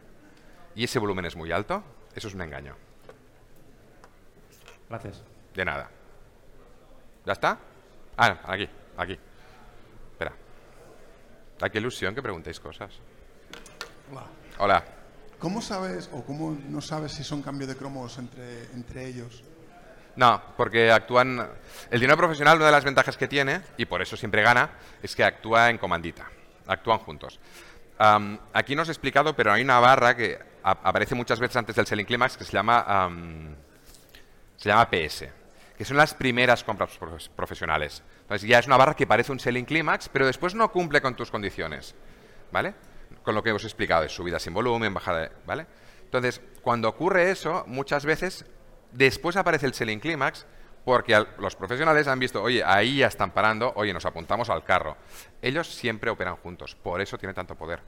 y 0.75 0.85
ese 0.85 0.99
volumen 0.99 1.25
es 1.25 1.35
muy 1.35 1.51
alto, 1.51 1.83
eso 2.15 2.27
es 2.27 2.33
un 2.33 2.41
engaño. 2.41 2.75
Gracias. 4.89 5.23
De 5.53 5.65
nada. 5.65 5.89
¿Ya 7.25 7.33
está? 7.33 7.59
Ah, 8.17 8.39
aquí, 8.45 8.67
aquí. 8.97 9.17
Espera. 10.11 10.33
Da 11.59 11.69
qué 11.69 11.77
ilusión 11.77 12.15
que 12.15 12.21
preguntéis 12.21 12.59
cosas. 12.59 12.91
Hola. 14.11 14.25
Hola. 14.59 14.85
¿Cómo 15.39 15.61
sabes 15.61 16.09
o 16.13 16.23
cómo 16.23 16.57
no 16.69 16.81
sabes 16.81 17.11
si 17.11 17.23
son 17.23 17.41
cambios 17.41 17.69
de 17.69 17.75
cromos 17.75 18.17
entre, 18.17 18.63
entre 18.73 19.07
ellos? 19.07 19.43
No, 20.15 20.41
porque 20.57 20.91
actúan... 20.91 21.49
El 21.89 21.99
dinero 21.99 22.17
profesional, 22.17 22.57
una 22.57 22.67
de 22.67 22.71
las 22.71 22.83
ventajas 22.83 23.17
que 23.17 23.27
tiene, 23.27 23.61
y 23.77 23.85
por 23.85 24.01
eso 24.01 24.15
siempre 24.15 24.41
gana, 24.43 24.71
es 25.01 25.15
que 25.15 25.23
actúa 25.23 25.69
en 25.69 25.77
comandita. 25.77 26.29
Actúan 26.67 26.99
juntos. 26.99 27.39
aquí 28.53 28.75
no 28.75 28.83
os 28.83 28.89
he 28.89 28.91
explicado, 28.91 29.35
pero 29.35 29.51
hay 29.51 29.63
una 29.63 29.79
barra 29.79 30.15
que 30.15 30.39
aparece 30.63 31.15
muchas 31.15 31.39
veces 31.39 31.57
antes 31.57 31.75
del 31.75 31.85
Selling 31.85 32.05
Climax 32.05 32.37
que 32.37 32.45
se 32.45 32.53
llama, 32.53 33.09
se 34.55 34.69
llama 34.69 34.89
PS, 34.89 35.25
que 35.77 35.85
son 35.85 35.97
las 35.97 36.13
primeras 36.13 36.63
compras 36.63 36.99
profesionales. 37.35 38.03
Entonces 38.21 38.47
ya 38.47 38.59
es 38.59 38.67
una 38.67 38.77
barra 38.77 38.95
que 38.95 39.07
parece 39.07 39.31
un 39.31 39.39
Selling 39.39 39.65
Climax, 39.65 40.09
pero 40.09 40.25
después 40.25 40.55
no 40.55 40.71
cumple 40.71 41.01
con 41.01 41.15
tus 41.15 41.31
condiciones. 41.31 41.95
¿Vale? 42.51 42.75
Con 43.23 43.35
lo 43.35 43.41
que 43.41 43.51
os 43.51 43.63
he 43.63 43.67
explicado, 43.67 44.03
es 44.03 44.11
subida 44.11 44.39
sin 44.39 44.53
volumen, 44.53 44.93
bajada... 44.93 45.21
De, 45.21 45.31
¿Vale? 45.45 45.65
Entonces, 46.03 46.41
cuando 46.61 46.87
ocurre 46.87 47.31
eso, 47.31 47.63
muchas 47.65 48.05
veces 48.05 48.45
Después 48.93 49.35
aparece 49.35 49.65
el 49.65 49.73
selling 49.73 49.99
climax 49.99 50.45
porque 50.85 51.25
los 51.39 51.55
profesionales 51.55 52.07
han 52.07 52.19
visto, 52.19 52.41
oye, 52.41 52.63
ahí 52.63 52.97
ya 52.97 53.07
están 53.07 53.31
parando, 53.31 53.73
oye, 53.75 53.93
nos 53.93 54.05
apuntamos 54.05 54.49
al 54.49 54.63
carro. 54.63 54.97
Ellos 55.41 55.67
siempre 55.67 56.11
operan 56.11 56.35
juntos, 56.35 56.75
por 56.75 57.01
eso 57.01 57.17
tienen 57.17 57.35
tanto 57.35 57.55
poder. 57.55 57.81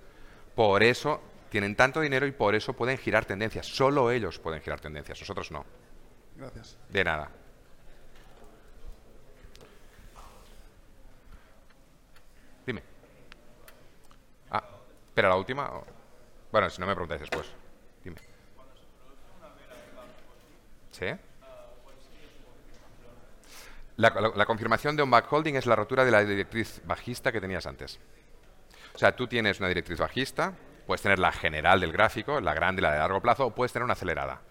Por 0.56 0.82
eso 0.82 1.22
tienen 1.50 1.76
tanto 1.76 2.02
dinero 2.02 2.26
y 2.26 2.32
por 2.32 2.56
eso 2.56 2.74
pueden 2.74 2.98
girar 2.98 3.26
tendencias. 3.26 3.68
Solo 3.68 4.12
ellos 4.12 4.40
pueden 4.40 4.62
girar 4.62 4.80
tendencias, 4.80 5.20
nosotros 5.20 5.52
no. 5.52 5.66
Gracias. 6.38 6.78
De 6.90 7.04
nada. 7.04 7.30
Dime. 12.66 12.82
Ah, 14.50 14.64
Pero 15.14 15.30
la 15.30 15.36
última... 15.36 15.72
Bueno, 16.52 16.70
si 16.70 16.80
no 16.80 16.88
me 16.88 16.94
preguntáis 16.94 17.22
después. 17.22 17.52
Dime. 18.04 18.18
La, 23.98 24.46
confirmación 24.46 24.96
de 24.96 25.04
un 25.04 25.10
backholding 25.10 25.56
es 25.56 25.66
la 25.66 25.76
rotura 25.76 26.04
de 26.04 26.12
la 26.12 26.24
directriz 26.24 26.82
bajista 26.86 27.32
que 27.32 27.40
tenías 27.40 27.66
antes. 27.66 28.00
O 28.94 28.98
sea, 28.98 29.16
tú 29.16 29.28
tienes 29.28 29.60
una 29.60 29.70
directriz 29.70 30.00
bajista, 30.00 30.54
puedes 30.86 31.02
tener 31.02 31.20
la 31.20 31.32
general 31.32 31.80
del 31.80 31.92
gráfico, 31.92 32.42
la 32.42 32.54
grande 32.54 32.82
y 32.82 32.84
la 32.84 32.92
de 32.92 33.00
largo 33.00 33.22
plazo, 33.22 33.48
o 33.48 33.56
puedes 33.56 33.72
tener 33.72 33.86
una 33.86 33.94
acelerada, 33.94 34.42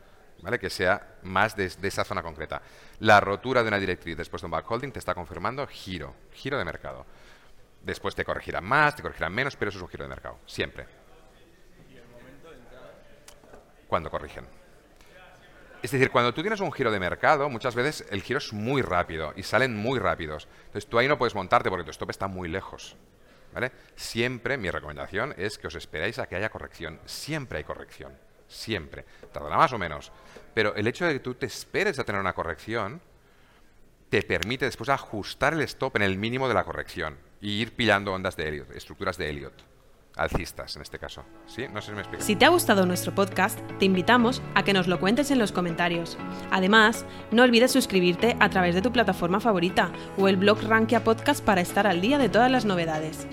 ¿vale? 0.43 0.59
que 0.59 0.71
sea 0.71 1.17
más 1.23 1.57
de, 1.57 1.67
esa 1.83 2.05
zona 2.05 2.23
concreta. 2.23 2.63
La 3.01 3.21
rotura 3.21 3.63
de 3.63 3.69
una 3.69 3.79
directriz 3.79 4.17
después 4.17 4.41
de 4.41 4.47
un 4.47 4.53
backholding 4.53 4.93
te 4.93 4.99
está 4.99 5.15
confirmando 5.15 5.67
giro, 5.67 6.15
giro 6.33 6.59
de 6.59 6.65
mercado. 6.65 7.05
Después 7.83 8.15
te 8.15 8.25
corregirán 8.25 8.65
más, 8.65 8.97
te 8.97 9.03
corregirán 9.03 9.35
menos, 9.35 9.57
pero 9.57 9.69
eso 9.69 9.79
es 9.79 9.83
un 9.83 9.89
giro 9.89 10.05
de 10.05 10.09
mercado, 10.09 10.39
siempre. 10.47 10.87
Cuando 13.87 14.11
corrigen. 14.11 14.64
Es 15.85 15.91
decir, 15.91 16.11
cuando 16.11 16.33
tú 16.33 16.41
tienes 16.41 16.61
un 16.61 16.73
giro 16.73 16.91
de 16.91 16.99
mercado, 16.99 17.51
muchas 17.51 17.75
veces 17.75 18.07
el 18.09 18.23
giro 18.23 18.39
es 18.39 18.55
muy 18.55 18.81
rápido 18.81 19.35
y 19.37 19.43
salen 19.43 19.77
muy 19.77 19.99
rápidos. 19.99 20.49
Entonces 20.65 20.87
tú 20.87 20.99
ahí 20.99 21.07
no 21.07 21.19
puedes 21.19 21.35
montarte 21.35 21.69
porque 21.69 21.85
tu 21.85 21.91
stop 21.91 22.09
está 22.09 22.27
muy 22.27 22.49
lejos. 22.49 22.97
¿vale? 23.53 23.71
Siempre 23.95 24.57
mi 24.57 24.71
recomendación 24.71 25.35
es 25.37 25.59
que 25.59 25.67
os 25.67 25.75
esperéis 25.75 26.19
a 26.19 26.27
que 26.27 26.37
haya 26.37 26.49
corrección. 26.49 26.99
Siempre 27.05 27.59
hay 27.59 27.65
corrección. 27.65 28.15
Siempre. 28.49 29.05
Tardará 29.31 29.59
más 29.59 29.75
o 29.75 29.79
menos. 29.79 30.11
Pero 30.55 30.75
el 30.75 30.87
hecho 30.87 31.05
de 31.05 31.13
que 31.13 31.21
tú 31.21 31.35
te 31.35 31.45
esperes 31.45 31.99
a 31.99 32.05
tener 32.05 32.19
una 32.19 32.33
corrección 32.33 33.03
te 34.09 34.23
permite 34.23 34.65
después 34.65 34.89
ajustar 34.89 35.53
el 35.53 35.61
stop 35.61 35.97
en 35.97 36.03
el 36.03 36.17
mínimo 36.17 36.49
de 36.49 36.55
la 36.55 36.65
corrección 36.65 37.19
y 37.43 37.61
ir 37.61 37.75
pillando 37.75 38.15
ondas 38.15 38.39
de 38.39 38.49
Elliot, 38.49 38.71
estructuras 38.71 39.19
de 39.19 39.29
Elliot 39.29 39.74
alcistas 40.17 40.77
en 40.77 40.83
este 40.83 40.99
caso. 40.99 41.25
¿Sí? 41.47 41.65
No 41.73 41.81
sé 41.81 41.89
si 41.89 41.95
me 41.95 42.01
explico. 42.01 42.25
Si 42.25 42.37
te 42.37 42.45
ha 42.45 42.49
gustado 42.49 42.87
nuestro 42.87 43.15
podcast, 43.15 43.59
te 43.79 43.85
invitamos 43.85 44.43
a 44.55 44.63
que 44.63 44.73
nos 44.73 44.89
lo 44.89 45.01
cuentes 45.01 45.31
en 45.31 45.39
los 45.39 45.53
comentarios. 45.53 46.17
Además, 46.51 47.05
no 47.31 47.43
olvides 47.43 47.73
suscribirte 47.73 48.37
a 48.41 48.51
través 48.51 48.75
de 48.75 48.83
tu 48.83 48.93
plataforma 48.93 49.41
favorita 49.41 49.93
o 50.17 50.29
el 50.29 50.37
blog 50.37 50.63
Rankia 50.63 51.05
Podcast 51.05 51.45
para 51.45 51.61
estar 51.61 51.87
al 51.87 52.01
día 52.01 52.19
de 52.19 52.29
todas 52.29 52.51
las 52.51 52.65
novedades. 52.65 53.27